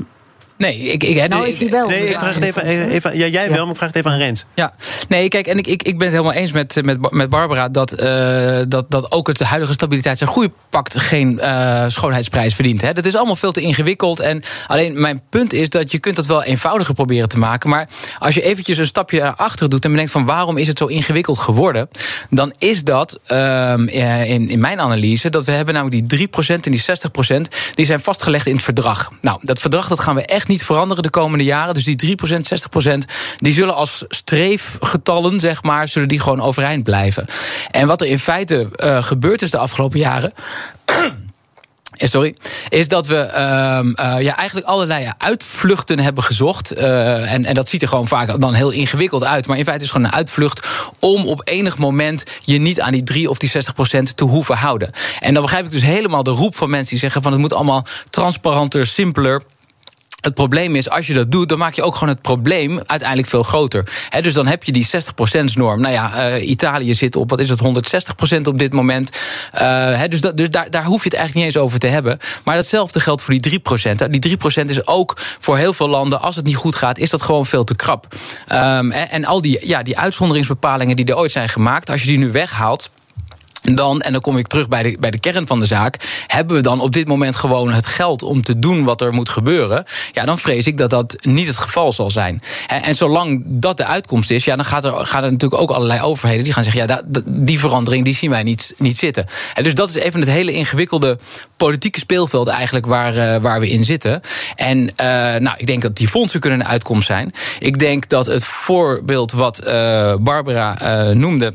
Nee, 0.58 0.78
ik, 0.78 1.04
ik, 1.04 1.28
nou, 1.28 1.68
wel. 1.70 1.88
Nee, 1.88 2.08
ik 2.08 2.18
vraag 2.18 2.34
het 2.34 2.44
even, 2.44 2.62
even 2.90 3.18
ja, 3.18 3.26
jij 3.26 3.50
wel, 3.50 3.62
maar 3.62 3.70
ik 3.70 3.76
vraag 3.76 3.88
het 3.88 3.98
even 3.98 4.10
aan 4.10 4.18
Rens. 4.18 4.44
Ja, 4.54 4.74
nee, 5.08 5.28
kijk, 5.28 5.46
en 5.46 5.58
ik, 5.58 5.66
ik, 5.66 5.82
ik 5.82 5.98
ben 5.98 6.06
het 6.06 6.16
helemaal 6.16 6.36
eens 6.36 6.52
met, 6.52 6.84
met, 6.84 7.10
met 7.12 7.28
Barbara 7.28 7.68
dat, 7.68 8.02
uh, 8.02 8.60
dat, 8.68 8.84
dat 8.88 9.12
ook 9.12 9.26
het 9.26 9.40
huidige 9.40 9.72
stabiliteits- 9.72 10.20
en 10.20 10.26
groeipact 10.26 11.00
geen 11.00 11.38
uh, 11.42 11.84
schoonheidsprijs 11.88 12.54
verdient. 12.54 12.80
Hè. 12.80 12.92
Dat 12.92 13.04
is 13.04 13.16
allemaal 13.16 13.36
veel 13.36 13.52
te 13.52 13.60
ingewikkeld. 13.60 14.20
En 14.20 14.42
alleen 14.66 15.00
mijn 15.00 15.22
punt 15.30 15.52
is 15.52 15.68
dat 15.68 15.90
je 15.90 15.98
kunt 15.98 16.16
dat 16.16 16.26
wel 16.26 16.42
eenvoudiger 16.42 16.94
proberen 16.94 17.28
te 17.28 17.38
maken. 17.38 17.70
Maar 17.70 17.88
als 18.18 18.34
je 18.34 18.42
eventjes 18.42 18.78
een 18.78 18.86
stapje 18.86 19.20
naar 19.20 19.34
achter 19.34 19.68
doet 19.68 19.84
en 19.84 19.90
bedenkt 19.90 20.12
van 20.12 20.24
waarom 20.24 20.56
is 20.56 20.68
het 20.68 20.78
zo 20.78 20.86
ingewikkeld 20.86 21.38
geworden, 21.38 21.88
dan 22.30 22.54
is 22.58 22.84
dat 22.84 23.18
uh, 23.28 23.74
in, 24.26 24.48
in 24.48 24.60
mijn 24.60 24.80
analyse 24.80 25.30
dat 25.30 25.44
we 25.44 25.52
hebben 25.52 25.74
namelijk 25.74 26.08
die 26.08 26.28
3% 26.28 26.30
en 26.46 26.70
die 26.70 26.84
60% 27.38 27.40
die 27.74 27.86
zijn 27.86 28.00
vastgelegd 28.00 28.46
in 28.46 28.54
het 28.54 28.64
verdrag. 28.64 29.10
Nou, 29.20 29.38
dat 29.42 29.60
verdrag 29.60 29.88
dat 29.88 30.00
gaan 30.00 30.14
we 30.14 30.22
echt 30.22 30.45
niet 30.46 30.64
veranderen 30.64 31.02
de 31.02 31.10
komende 31.10 31.44
jaren. 31.44 31.74
Dus 31.74 31.84
die 31.84 32.16
3%, 32.16 32.32
60%, 32.32 32.98
die 33.36 33.52
zullen 33.52 33.74
als 33.74 34.04
streefgetallen, 34.08 35.40
zeg 35.40 35.62
maar, 35.62 35.88
zullen 35.88 36.08
die 36.08 36.20
gewoon 36.20 36.40
overeind 36.40 36.82
blijven. 36.82 37.24
En 37.70 37.86
wat 37.86 38.00
er 38.00 38.06
in 38.06 38.18
feite 38.18 38.68
uh, 38.76 39.02
gebeurd 39.02 39.42
is 39.42 39.50
de 39.50 39.58
afgelopen 39.58 39.98
jaren. 39.98 40.32
Sorry, 41.98 42.36
is 42.68 42.88
dat 42.88 43.06
we 43.06 43.14
uh, 43.14 44.06
uh, 44.14 44.22
ja, 44.22 44.36
eigenlijk 44.36 44.66
allerlei 44.66 45.12
uitvluchten 45.18 45.98
hebben 45.98 46.22
gezocht. 46.22 46.70
En, 46.70 47.44
en 47.44 47.54
dat 47.54 47.68
ziet 47.68 47.82
er 47.82 47.88
gewoon 47.88 48.08
vaak 48.08 48.40
dan 48.40 48.54
heel 48.54 48.70
ingewikkeld 48.70 49.24
uit. 49.24 49.46
Maar 49.46 49.58
in 49.58 49.64
feite 49.64 49.84
is 49.84 49.88
het 49.88 49.96
gewoon 49.96 50.12
een 50.12 50.18
uitvlucht 50.18 50.66
om 50.98 51.26
op 51.26 51.40
enig 51.44 51.78
moment 51.78 52.24
je 52.44 52.58
niet 52.58 52.80
aan 52.80 52.92
die 52.92 53.02
3 53.02 53.30
of 53.30 53.38
die 53.38 53.48
60 53.48 53.74
procent 53.74 54.16
te 54.16 54.24
hoeven 54.24 54.56
houden. 54.56 54.90
En 55.20 55.34
dan 55.34 55.42
begrijp 55.42 55.64
ik 55.64 55.70
dus 55.70 55.82
helemaal 55.82 56.22
de 56.22 56.30
roep 56.30 56.56
van 56.56 56.70
mensen 56.70 56.90
die 56.90 56.98
zeggen 56.98 57.22
van 57.22 57.32
het 57.32 57.40
moet 57.40 57.54
allemaal 57.54 57.86
transparanter, 58.10 58.86
simpeler. 58.86 59.42
Het 60.26 60.34
probleem 60.34 60.74
is, 60.74 60.90
als 60.90 61.06
je 61.06 61.14
dat 61.14 61.30
doet, 61.30 61.48
dan 61.48 61.58
maak 61.58 61.74
je 61.74 61.82
ook 61.82 61.94
gewoon 61.94 62.08
het 62.08 62.22
probleem 62.22 62.80
uiteindelijk 62.86 63.28
veel 63.28 63.42
groter. 63.42 63.88
Dus 64.20 64.34
dan 64.34 64.46
heb 64.46 64.64
je 64.64 64.72
die 64.72 64.86
60%-norm. 64.86 65.80
Nou 65.80 65.94
ja, 65.94 66.34
uh, 66.36 66.48
Italië 66.48 66.94
zit 66.94 67.16
op, 67.16 67.30
wat 67.30 67.38
is 67.38 67.48
het, 67.48 67.60
160% 68.36 68.40
op 68.42 68.58
dit 68.58 68.72
moment. 68.72 69.18
He, 69.50 70.08
dus 70.08 70.20
dus 70.20 70.50
daar, 70.50 70.70
daar 70.70 70.84
hoef 70.84 71.02
je 71.02 71.08
het 71.08 71.18
eigenlijk 71.18 71.34
niet 71.34 71.54
eens 71.54 71.64
over 71.64 71.78
te 71.78 71.86
hebben. 71.86 72.18
Maar 72.44 72.54
datzelfde 72.54 73.00
geldt 73.00 73.22
voor 73.22 73.34
die 73.38 73.60
3%. 73.60 74.10
Die 74.10 74.38
3% 74.62 74.64
is 74.64 74.86
ook 74.86 75.14
voor 75.16 75.56
heel 75.56 75.72
veel 75.72 75.88
landen, 75.88 76.20
als 76.20 76.36
het 76.36 76.44
niet 76.44 76.56
goed 76.56 76.74
gaat, 76.74 76.98
is 76.98 77.10
dat 77.10 77.22
gewoon 77.22 77.46
veel 77.46 77.64
te 77.64 77.74
krap. 77.74 78.14
Um, 78.52 78.90
en 78.90 79.24
al 79.24 79.40
die, 79.40 79.66
ja, 79.66 79.82
die 79.82 79.98
uitzonderingsbepalingen 79.98 80.96
die 80.96 81.04
er 81.04 81.16
ooit 81.16 81.32
zijn 81.32 81.48
gemaakt, 81.48 81.90
als 81.90 82.02
je 82.02 82.08
die 82.08 82.18
nu 82.18 82.30
weghaalt 82.30 82.90
dan, 83.74 84.00
en 84.00 84.12
dan 84.12 84.20
kom 84.20 84.38
ik 84.38 84.46
terug 84.46 84.68
bij 84.68 84.82
de, 84.82 84.96
bij 85.00 85.10
de 85.10 85.18
kern 85.18 85.46
van 85.46 85.60
de 85.60 85.66
zaak, 85.66 85.96
hebben 86.26 86.56
we 86.56 86.62
dan 86.62 86.80
op 86.80 86.92
dit 86.92 87.08
moment 87.08 87.36
gewoon 87.36 87.72
het 87.72 87.86
geld 87.86 88.22
om 88.22 88.42
te 88.42 88.58
doen 88.58 88.84
wat 88.84 89.00
er 89.00 89.12
moet 89.12 89.28
gebeuren, 89.28 89.84
ja, 90.12 90.24
dan 90.24 90.38
vrees 90.38 90.66
ik 90.66 90.76
dat 90.76 90.90
dat 90.90 91.16
niet 91.20 91.46
het 91.46 91.56
geval 91.56 91.92
zal 91.92 92.10
zijn. 92.10 92.42
En, 92.66 92.82
en 92.82 92.94
zolang 92.94 93.42
dat 93.46 93.76
de 93.76 93.84
uitkomst 93.84 94.30
is, 94.30 94.44
ja, 94.44 94.56
dan 94.56 94.64
gaat 94.64 94.84
er, 94.84 95.06
gaan 95.06 95.24
er 95.24 95.32
natuurlijk 95.32 95.62
ook 95.62 95.70
allerlei 95.70 96.00
overheden 96.00 96.44
die 96.44 96.52
gaan 96.52 96.64
zeggen, 96.64 96.86
ja, 96.86 97.02
die 97.24 97.58
verandering 97.58 98.04
die 98.04 98.14
zien 98.14 98.30
wij 98.30 98.42
niet, 98.42 98.74
niet 98.78 98.98
zitten. 98.98 99.26
En 99.54 99.62
dus 99.62 99.74
dat 99.74 99.88
is 99.88 99.94
even 99.94 100.20
het 100.20 100.28
hele 100.28 100.52
ingewikkelde 100.52 101.18
politieke 101.56 101.98
speelveld 101.98 102.48
eigenlijk 102.48 102.86
waar, 102.86 103.16
uh, 103.16 103.36
waar 103.36 103.60
we 103.60 103.68
in 103.68 103.84
zitten. 103.84 104.20
En 104.56 104.78
uh, 104.78 104.86
nou, 105.36 105.54
ik 105.56 105.66
denk 105.66 105.82
dat 105.82 105.96
die 105.96 106.08
fondsen 106.08 106.40
kunnen 106.40 106.60
een 106.60 106.66
uitkomst 106.66 107.06
zijn. 107.06 107.32
Ik 107.58 107.78
denk 107.78 108.08
dat 108.08 108.26
het 108.26 108.44
voorbeeld 108.44 109.32
wat 109.32 109.66
uh, 109.66 110.14
Barbara 110.16 111.12
noemde 111.12 111.54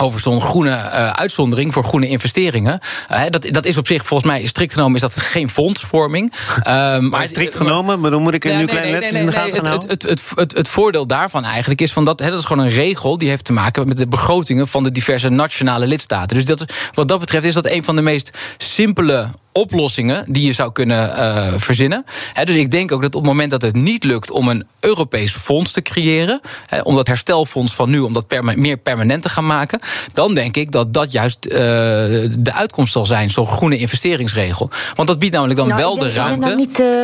over 0.00 0.20
zo'n 0.20 0.40
groene 0.40 0.70
uh, 0.70 1.10
uitzondering 1.10 1.72
voor 1.72 1.84
groene 1.84 2.08
investeringen. 2.08 2.80
Uh, 3.10 3.22
dat, 3.28 3.46
dat 3.50 3.64
is 3.64 3.78
op 3.78 3.86
zich, 3.86 4.06
volgens 4.06 4.30
mij, 4.30 4.46
strikt 4.46 4.72
genomen 4.72 4.94
is 4.94 5.00
dat 5.00 5.16
geen 5.18 5.50
fondsvorming. 5.50 6.32
Uh, 6.62 6.98
maar 6.98 7.26
strikt 7.26 7.56
genomen, 7.56 8.00
maar 8.00 8.10
dan 8.10 8.22
moet 8.22 8.34
ik 8.34 8.44
er 8.44 8.50
nu 8.50 8.56
nee, 8.56 8.66
kleine 8.66 8.98
nee, 8.98 9.12
nee, 9.12 9.20
in 9.20 9.26
de 9.26 9.32
gaten 9.32 9.70
het, 9.70 9.82
het, 9.88 10.02
het, 10.02 10.22
het, 10.34 10.56
het, 10.56 10.68
voordeel 10.68 11.06
daarvan 11.06 11.44
eigenlijk 11.44 11.80
is 11.80 11.92
van 11.92 12.04
dat, 12.04 12.20
hè, 12.20 12.30
dat 12.30 12.38
is 12.38 12.44
gewoon 12.44 12.64
een 12.64 12.72
regel 12.72 13.18
die 13.18 13.28
heeft 13.28 13.44
te 13.44 13.52
maken 13.52 13.88
met 13.88 13.96
de 13.96 14.06
begrotingen 14.06 14.68
van 14.68 14.82
de 14.82 14.90
diverse 14.90 15.28
nationale 15.28 15.86
lidstaten. 15.86 16.36
Dus 16.36 16.44
dat, 16.44 16.64
wat 16.94 17.08
dat 17.08 17.20
betreft 17.20 17.44
is 17.44 17.54
dat 17.54 17.66
een 17.66 17.84
van 17.84 17.96
de 17.96 18.02
meest 18.02 18.38
simpele 18.56 19.28
oplossingen 19.52 20.24
die 20.28 20.46
je 20.46 20.52
zou 20.52 20.72
kunnen 20.72 21.08
uh, 21.08 21.54
verzinnen. 21.56 22.04
He, 22.32 22.44
dus 22.44 22.56
ik 22.56 22.70
denk 22.70 22.92
ook 22.92 23.02
dat 23.02 23.14
op 23.14 23.20
het 23.20 23.30
moment 23.30 23.50
dat 23.50 23.62
het 23.62 23.74
niet 23.74 24.04
lukt 24.04 24.30
om 24.30 24.48
een 24.48 24.66
Europees 24.80 25.32
fonds 25.32 25.72
te 25.72 25.82
creëren, 25.82 26.40
he, 26.66 26.80
om 26.80 26.94
dat 26.94 27.06
herstelfonds 27.06 27.74
van 27.74 27.90
nu 27.90 27.98
om 27.98 28.12
dat 28.12 28.26
perma 28.26 28.52
meer 28.56 28.76
permanent 28.76 29.22
te 29.22 29.28
gaan 29.28 29.46
maken, 29.46 29.80
dan 30.12 30.34
denk 30.34 30.56
ik 30.56 30.72
dat 30.72 30.92
dat 30.92 31.12
juist 31.12 31.46
uh, 31.46 31.52
de 31.52 32.52
uitkomst 32.52 32.92
zal 32.92 33.06
zijn, 33.06 33.30
zo'n 33.30 33.46
groene 33.46 33.76
investeringsregel. 33.76 34.70
Want 34.94 35.08
dat 35.08 35.18
biedt 35.18 35.32
namelijk 35.32 35.58
dan 35.58 35.68
nou, 35.68 35.80
wel 35.80 35.98
de 35.98 36.12
ruimte. 36.12 36.46
Nou 36.46 36.56
niet, 36.56 36.78
uh 36.78 37.02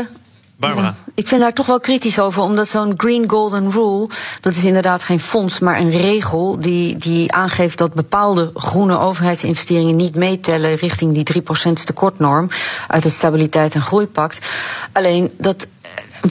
Barbara. 0.58 0.94
ik 1.14 1.28
vind 1.28 1.40
daar 1.40 1.52
toch 1.52 1.66
wel 1.66 1.80
kritisch 1.80 2.18
over, 2.18 2.42
omdat 2.42 2.68
zo'n 2.68 2.94
Green 2.96 3.30
Golden 3.30 3.70
Rule, 3.70 4.08
dat 4.40 4.56
is 4.56 4.64
inderdaad 4.64 5.02
geen 5.02 5.20
fonds, 5.20 5.58
maar 5.58 5.78
een 5.78 5.90
regel 5.90 6.60
die, 6.60 6.96
die 6.96 7.32
aangeeft 7.32 7.78
dat 7.78 7.94
bepaalde 7.94 8.50
groene 8.54 8.98
overheidsinvesteringen 8.98 9.96
niet 9.96 10.14
meetellen 10.14 10.74
richting 10.74 11.14
die 11.14 11.42
3% 11.70 11.84
tekortnorm 11.84 12.48
uit 12.88 13.04
het 13.04 13.12
Stabiliteit 13.12 13.74
en 13.74 13.82
Groeipact. 13.82 14.46
Alleen 14.92 15.32
dat 15.36 15.66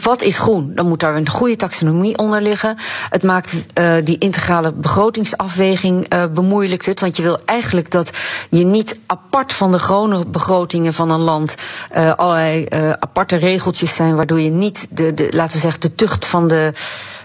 wat 0.01 0.21
is 0.21 0.37
groen? 0.37 0.71
Dan 0.75 0.87
moet 0.87 0.99
daar 0.99 1.15
een 1.15 1.29
goede 1.29 1.55
taxonomie 1.55 2.17
onder 2.17 2.41
liggen. 2.41 2.77
Het 3.09 3.23
maakt 3.23 3.53
uh, 3.53 3.95
die 4.03 4.17
integrale 4.17 4.73
begrotingsafweging 4.73 6.13
uh, 6.13 6.23
bemoeilijkt 6.33 6.85
het. 6.85 6.99
Want 6.99 7.17
je 7.17 7.23
wil 7.23 7.39
eigenlijk 7.45 7.91
dat 7.91 8.11
je 8.49 8.65
niet 8.65 8.99
apart 9.05 9.53
van 9.53 9.71
de 9.71 9.79
gewone 9.79 10.25
begrotingen 10.25 10.93
van 10.93 11.09
een 11.09 11.19
land 11.19 11.55
uh, 11.95 12.13
allerlei 12.13 12.65
aparte 12.99 13.35
regeltjes 13.35 13.95
zijn, 13.95 14.15
waardoor 14.15 14.39
je 14.39 14.49
niet 14.49 14.87
de, 14.89 15.13
de, 15.13 15.27
laten 15.31 15.53
we 15.53 15.61
zeggen, 15.61 15.81
de 15.81 15.95
tucht 15.95 16.25
van 16.25 16.47
de 16.47 16.73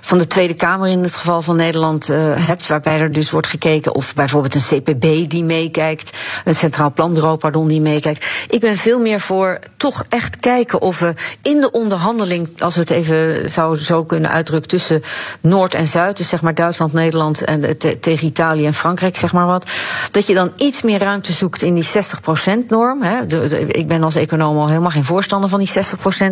van 0.05 0.19
de 0.19 0.27
Tweede 0.27 0.55
Kamer 0.55 0.89
in 0.89 1.03
het 1.03 1.17
geval 1.17 1.43
van 1.43 1.57
Nederland 1.57 2.09
uh, 2.09 2.17
hebt, 2.47 2.67
waarbij 2.67 3.01
er 3.01 3.13
dus 3.13 3.31
wordt 3.31 3.47
gekeken 3.47 3.95
of 3.95 4.15
bijvoorbeeld 4.15 4.55
een 4.55 4.81
CPB 4.81 5.31
die 5.31 5.45
meekijkt, 5.45 6.17
een 6.45 6.55
Centraal 6.55 6.93
Planbureau, 6.93 7.37
pardon, 7.37 7.69
die 7.69 7.81
meekijkt. 7.81 8.47
Ik 8.49 8.61
ben 8.61 8.77
veel 8.77 9.01
meer 9.01 9.21
voor 9.21 9.59
toch 9.77 10.05
echt 10.09 10.39
kijken 10.39 10.81
of 10.81 10.99
we 10.99 11.15
in 11.43 11.61
de 11.61 11.71
onderhandeling, 11.71 12.63
als 12.63 12.75
we 12.75 12.81
het 12.81 12.91
even 12.91 13.51
zou 13.51 13.77
zo 13.77 14.05
kunnen 14.05 14.31
uitdrukken, 14.31 14.71
tussen 14.71 15.03
Noord 15.41 15.75
en 15.75 15.87
Zuid, 15.87 16.17
dus 16.17 16.29
zeg 16.29 16.43
maar 16.43 16.55
Duitsland, 16.55 16.93
Nederland 16.93 17.45
en 17.45 17.79
te, 17.79 17.99
tegen 17.99 18.27
Italië 18.27 18.67
en 18.67 18.75
Frankrijk, 18.75 19.17
zeg 19.17 19.33
maar 19.33 19.47
wat, 19.47 19.71
dat 20.11 20.27
je 20.27 20.35
dan 20.35 20.53
iets 20.57 20.83
meer 20.83 20.99
ruimte 20.99 21.33
zoekt 21.33 21.63
in 21.63 21.75
die 21.75 21.87
60% 21.87 22.67
norm. 22.69 23.03
Hè. 23.03 23.27
De, 23.27 23.47
de, 23.47 23.67
ik 23.67 23.89
ben 23.89 24.03
als 24.03 24.15
econoom 24.15 24.59
al 24.59 24.69
helemaal 24.69 24.91
geen 24.91 25.05
voorstander 25.05 25.51
van 25.51 25.59
die 25.59 25.73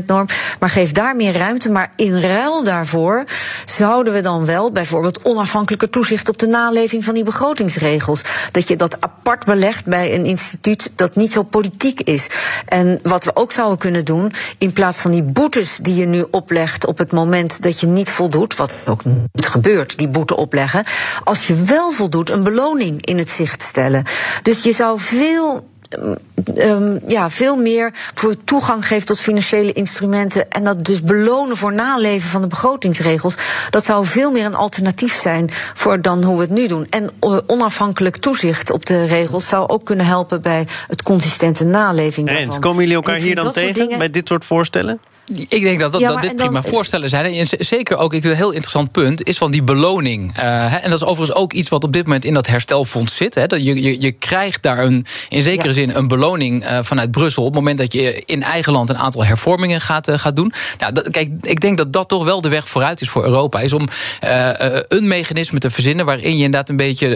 60% 0.03 0.05
norm, 0.07 0.27
maar 0.61 0.71
geef 0.71 0.93
daar 0.93 1.17
meer 1.17 1.37
ruimte, 1.37 1.71
maar 1.71 1.93
in 1.97 2.21
ruil 2.21 2.65
daarvoor 2.65 3.25
zouden 3.65 4.13
we 4.13 4.21
dan 4.21 4.47
wel 4.47 4.73
bijvoorbeeld 4.73 5.23
onafhankelijke 5.23 5.91
toezicht 5.91 6.29
op 6.29 6.39
de 6.39 6.47
naleving 6.47 7.05
van 7.05 7.15
die 7.15 7.25
begrotingsregels. 7.25 8.23
Dat 8.51 8.69
je 8.69 8.77
dat 8.77 9.01
apart 9.01 9.45
belegt 9.45 9.87
bij 9.87 10.15
een 10.15 10.25
instituut 10.25 10.93
dat 10.97 11.17
niet 11.17 11.33
zo 11.33 11.43
politiek 11.43 12.01
is. 12.01 12.27
En 12.67 12.99
wat 13.03 13.25
we 13.25 13.37
ook 13.37 13.53
zouden 13.53 13.79
kunnen 13.79 14.05
doen, 14.05 14.33
in 14.59 14.73
plaats 14.73 15.01
van 15.01 15.11
die 15.11 15.23
boetes 15.23 15.77
die 15.77 15.95
je 15.95 16.07
nu 16.07 16.25
oplegt 16.31 16.87
op 16.87 16.99
het 16.99 17.13
moment 17.13 17.63
dat 17.63 17.81
je 17.81 17.87
niet 17.87 18.11
voldoet, 18.11 18.57
wat 18.57 18.75
ook 18.89 19.05
niet 19.05 19.47
gebeurt, 19.47 19.99
die 19.99 20.09
boete 20.09 20.37
opleggen, 20.37 20.85
als 21.25 21.47
je 21.47 21.55
wel 21.55 21.93
voldoet, 21.93 22.31
een 22.31 22.43
beloning 22.43 23.07
in 23.07 23.19
het 23.19 23.31
zicht 23.31 23.63
stellen. 23.63 24.05
Dus 24.43 24.63
je 24.63 24.73
zou 24.73 25.01
veel 25.01 25.70
um, 26.55 27.01
ja, 27.07 27.31
veel 27.31 27.57
meer 27.57 27.93
voor 28.15 28.35
toegang 28.45 28.87
geeft 28.87 29.07
tot 29.07 29.21
financiële 29.21 29.73
instrumenten. 29.73 30.51
En 30.51 30.65
dat 30.65 30.85
dus 30.85 31.03
belonen 31.03 31.57
voor 31.57 31.73
naleven 31.73 32.31
van 32.31 32.41
de 32.41 32.47
begrotingsregels. 32.47 33.35
Dat 33.71 33.85
zou 33.85 34.07
veel 34.07 34.31
meer 34.31 34.45
een 34.45 34.55
alternatief 34.55 35.15
zijn 35.15 35.51
voor 35.75 36.01
dan 36.01 36.25
hoe 36.25 36.37
we 36.37 36.43
het 36.43 36.51
nu 36.51 36.67
doen. 36.67 36.87
En 36.91 37.11
uh, 37.21 37.37
onafhankelijk 37.47 38.17
toezicht 38.17 38.71
op 38.71 38.87
de 38.87 39.05
regels 39.05 39.49
zou 39.49 39.69
ook 39.69 39.85
kunnen 39.85 40.07
helpen 40.07 40.43
bij 40.43 40.67
het 40.89 41.03
consistente 41.03 41.65
naleving. 41.65 42.31
Rens, 42.31 42.59
komen 42.59 42.81
jullie 42.81 42.95
elkaar 42.95 43.17
hier 43.17 43.35
dan 43.35 43.53
tegen 43.53 43.75
dingen... 43.75 43.99
bij 43.99 44.11
dit 44.11 44.29
soort 44.29 44.45
voorstellen? 44.45 45.01
Ik 45.49 45.63
denk 45.63 45.81
dat, 45.81 45.93
dat, 45.93 46.01
dat 46.01 46.23
dit 46.23 46.37
prima 46.37 46.63
voorstellen 46.63 47.09
zijn. 47.09 47.35
En 47.35 47.47
zeker 47.59 47.97
ook, 47.97 48.15
ik 48.15 48.25
een 48.25 48.35
heel 48.35 48.51
interessant 48.51 48.93
punt, 48.93 49.27
is 49.27 49.39
van 49.39 49.51
die 49.51 49.63
beloning. 49.63 50.39
Uh, 50.39 50.85
en 50.85 50.91
dat 50.91 51.01
is 51.01 51.07
overigens 51.07 51.39
ook 51.39 51.53
iets 51.53 51.69
wat 51.69 51.85
op 51.85 51.93
dit 51.93 52.05
moment 52.05 52.25
in 52.25 52.35
dat 52.35 52.47
herstelfonds 52.47 53.17
zit. 53.17 53.35
Hè. 53.35 53.47
Dat 53.47 53.65
je, 53.65 53.83
je, 53.83 54.01
je 54.01 54.13
krijgt 54.13 54.63
daar 54.63 54.79
een, 54.79 55.07
in 55.29 55.43
zekere 55.43 55.73
zin 55.73 55.95
een 55.95 56.09
beloning 56.09 56.65
uh, 56.65 56.79
vanuit 56.83 57.11
Brussel... 57.11 57.43
op 57.43 57.49
het 57.49 57.59
moment 57.59 57.79
dat 57.79 57.93
je 57.93 58.23
in 58.27 58.43
eigen 58.43 58.73
land 58.73 58.91
een 58.91 58.99
aantal 58.99 59.25
hervormingen 59.25 59.81
gaat, 59.81 60.09
uh, 60.09 60.19
gaat 60.19 60.37
doen. 60.37 60.53
Nou, 60.79 60.93
dat, 60.93 61.11
kijk, 61.11 61.31
ik 61.43 61.61
denk 61.61 61.79
dat 61.79 61.93
dat 61.93 62.09
toch 62.09 62.25
wel 62.25 62.41
de 62.41 62.49
weg 62.49 62.69
vooruit 62.69 63.01
is 63.01 63.09
voor 63.09 63.25
Europa. 63.25 63.61
Is 63.61 63.73
om 63.73 63.89
een 64.89 65.09
mechanisme 65.09 65.59
te 65.59 65.71
verzinnen 65.71 66.07
waarin 66.07 66.37
je 66.37 66.45
inderdaad 66.45 66.69
een 66.69 66.77
beetje... 66.77 67.07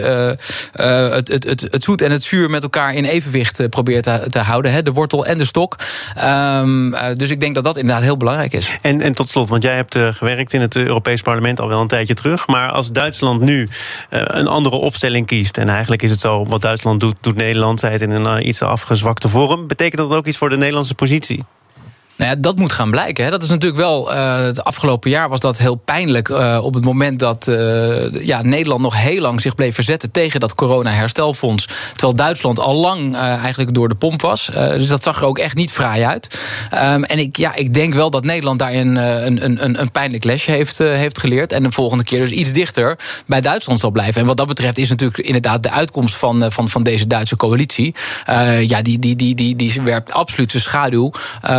het, 0.72 1.28
het, 1.28 1.44
het, 1.44 1.66
het 1.70 1.82
zoet 1.82 2.02
en 2.02 2.10
het 2.10 2.22
zuur 2.22 2.50
met 2.50 2.62
elkaar 2.62 2.94
in 2.94 3.04
evenwicht 3.04 3.68
probeert 3.70 4.02
te, 4.02 4.26
te 4.30 4.38
houden. 4.38 4.72
Hè. 4.72 4.82
De 4.82 4.92
wortel 4.92 5.26
en 5.26 5.38
de 5.38 5.44
stok. 5.44 5.76
Um, 6.24 6.94
dus 7.14 7.30
ik 7.30 7.40
denk 7.40 7.54
dat 7.54 7.64
dat 7.64 7.76
inderdaad 7.76 8.02
heel 8.04 8.16
belangrijk 8.16 8.52
is. 8.52 8.78
En, 8.82 9.00
en 9.00 9.14
tot 9.14 9.28
slot, 9.28 9.48
want 9.48 9.62
jij 9.62 9.74
hebt 9.74 9.96
uh, 9.96 10.12
gewerkt 10.12 10.52
in 10.52 10.60
het 10.60 10.76
Europees 10.76 11.22
Parlement 11.22 11.60
al 11.60 11.68
wel 11.68 11.80
een 11.80 11.88
tijdje 11.88 12.14
terug. 12.14 12.46
Maar 12.46 12.70
als 12.70 12.92
Duitsland 12.92 13.40
nu 13.40 13.62
uh, 13.62 13.68
een 14.10 14.46
andere 14.46 14.76
opstelling 14.76 15.26
kiest. 15.26 15.58
en 15.58 15.68
eigenlijk 15.68 16.02
is 16.02 16.10
het 16.10 16.20
zo, 16.20 16.44
wat 16.44 16.60
Duitsland 16.60 17.00
doet, 17.00 17.16
doet 17.20 17.36
Nederland. 17.36 17.80
zij 17.80 17.92
het 17.92 18.00
in 18.00 18.10
een 18.10 18.38
uh, 18.38 18.46
iets 18.46 18.62
afgezwakte 18.62 19.28
vorm. 19.28 19.66
betekent 19.66 20.08
dat 20.08 20.18
ook 20.18 20.26
iets 20.26 20.36
voor 20.36 20.48
de 20.48 20.56
Nederlandse 20.56 20.94
positie? 20.94 21.44
Nou 22.16 22.30
ja, 22.30 22.36
dat 22.36 22.58
moet 22.58 22.72
gaan 22.72 22.90
blijken. 22.90 23.24
Hè. 23.24 23.30
Dat 23.30 23.42
is 23.42 23.48
natuurlijk 23.48 23.80
wel. 23.80 24.12
Uh, 24.12 24.36
het 24.36 24.64
afgelopen 24.64 25.10
jaar 25.10 25.28
was 25.28 25.40
dat 25.40 25.58
heel 25.58 25.74
pijnlijk. 25.74 26.28
Uh, 26.28 26.58
op 26.62 26.74
het 26.74 26.84
moment 26.84 27.18
dat 27.18 27.46
uh, 27.46 28.26
ja, 28.26 28.42
Nederland 28.42 28.80
nog 28.80 29.02
heel 29.02 29.20
lang 29.20 29.40
zich 29.40 29.54
bleef 29.54 29.74
verzetten 29.74 30.10
tegen 30.10 30.40
dat 30.40 30.54
corona-herstelfonds. 30.54 31.68
Terwijl 31.92 32.14
Duitsland 32.14 32.60
al 32.60 32.74
lang 32.74 33.16
eigenlijk 33.16 33.74
door 33.74 33.88
de 33.88 33.94
pomp 33.94 34.20
was. 34.20 34.50
dus 34.54 34.86
dat 34.86 35.02
zag 35.02 35.16
er 35.16 35.26
ook 35.26 35.38
echt 35.38 35.54
niet 35.54 35.72
fraai 35.72 36.02
uit. 36.04 36.40
Um, 36.74 37.04
en 37.04 37.18
ik, 37.18 37.36
ja, 37.36 37.54
ik 37.54 37.74
denk 37.74 37.94
wel 37.94 38.10
dat 38.10 38.24
Nederland 38.24 38.58
daarin 38.58 38.96
een, 38.96 39.44
een, 39.44 39.80
een 39.80 39.90
pijnlijk 39.90 40.24
lesje 40.24 40.50
heeft, 40.50 40.78
heeft 40.78 41.18
geleerd. 41.18 41.52
En 41.52 41.62
de 41.62 41.72
volgende 41.72 42.04
keer 42.04 42.20
dus 42.20 42.30
iets 42.30 42.52
dichter 42.52 42.98
bij 43.26 43.40
Duitsland 43.40 43.80
zal 43.80 43.90
blijven. 43.90 44.20
En 44.20 44.26
wat 44.26 44.36
dat 44.36 44.46
betreft 44.46 44.78
is 44.78 44.88
natuurlijk 44.88 45.26
inderdaad 45.26 45.62
de 45.62 45.70
uitkomst 45.70 46.16
van, 46.16 46.52
van, 46.52 46.68
van 46.68 46.82
deze 46.82 47.06
Duitse 47.06 47.36
coalitie. 47.36 47.94
ja, 48.60 48.82
die, 48.82 48.98
die, 48.98 49.16
die, 49.16 49.34
die, 49.34 49.56
die 49.56 49.82
werpt 49.82 50.12
absoluut 50.12 50.50
zijn 50.50 50.62
schaduw 50.62 51.12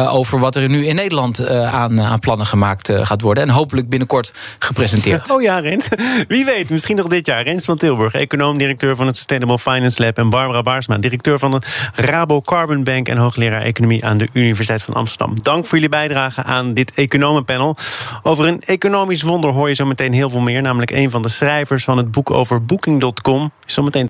over 0.10 0.40
wat 0.46 0.56
er 0.56 0.70
nu 0.70 0.86
in 0.86 0.96
Nederland 0.96 1.40
uh, 1.40 1.74
aan, 1.74 2.02
aan, 2.02 2.20
plannen 2.20 2.46
gemaakt 2.46 2.90
uh, 2.90 3.06
gaat 3.06 3.22
worden. 3.22 3.44
En 3.44 3.50
hopelijk 3.50 3.90
binnenkort 3.90 4.34
gepresenteerd. 4.60 5.24
Oh 5.36 5.42
ja, 5.42 5.60
Rens. 5.60 5.88
Wie 6.28 6.46
weet, 6.46 6.70
misschien 6.70 6.96
nog 6.96 7.08
dit 7.08 7.26
jaar. 7.26 7.44
Rens 7.44 7.66
van 7.66 7.78
Tilburg, 7.78 8.14
econoom-directeur 8.14 8.96
van 8.96 9.08
het 9.08 9.16
Sustainable 9.16 9.60
Finance 9.60 10.04
Lab. 10.04 10.18
En 10.18 10.30
Barbara 10.30 10.62
Baarsma, 10.62 10.98
directeur 10.98 11.40
van 11.40 11.52
de 11.52 11.62
Rabo 11.94 12.42
Carbon 12.42 12.84
Bank. 12.84 13.08
En 13.08 13.18
hoogleraar 13.18 13.62
economie 13.62 14.06
aan 14.06 14.18
de 14.18 14.28
Universiteit 14.34 14.82
van 14.82 14.94
Amsterdam. 14.94 15.42
Dank 15.42 15.66
voor 15.66 15.74
jullie 15.74 15.90
bijdrage 15.90 16.44
aan 16.44 16.74
dit 16.74 16.92
economenpanel. 16.94 17.78
Over 18.22 18.46
een 18.46 18.62
economisch 18.62 19.22
wonder 19.22 19.50
hoor 19.50 19.68
je 19.68 19.76
zo 19.76 19.86
meteen 19.86 20.14
heel 20.14 20.30
veel 20.30 20.40
meer. 20.40 20.62
Namelijk 20.62 20.92
een 20.92 21.12
van 21.12 21.22
de 21.22 21.30
schrijvers 21.30 21.84
van 21.84 21.98
het 21.98 22.12
boek 22.12 22.32
over 22.32 22.66
Booking.com. 22.66 23.52
Zometeen 23.66 24.04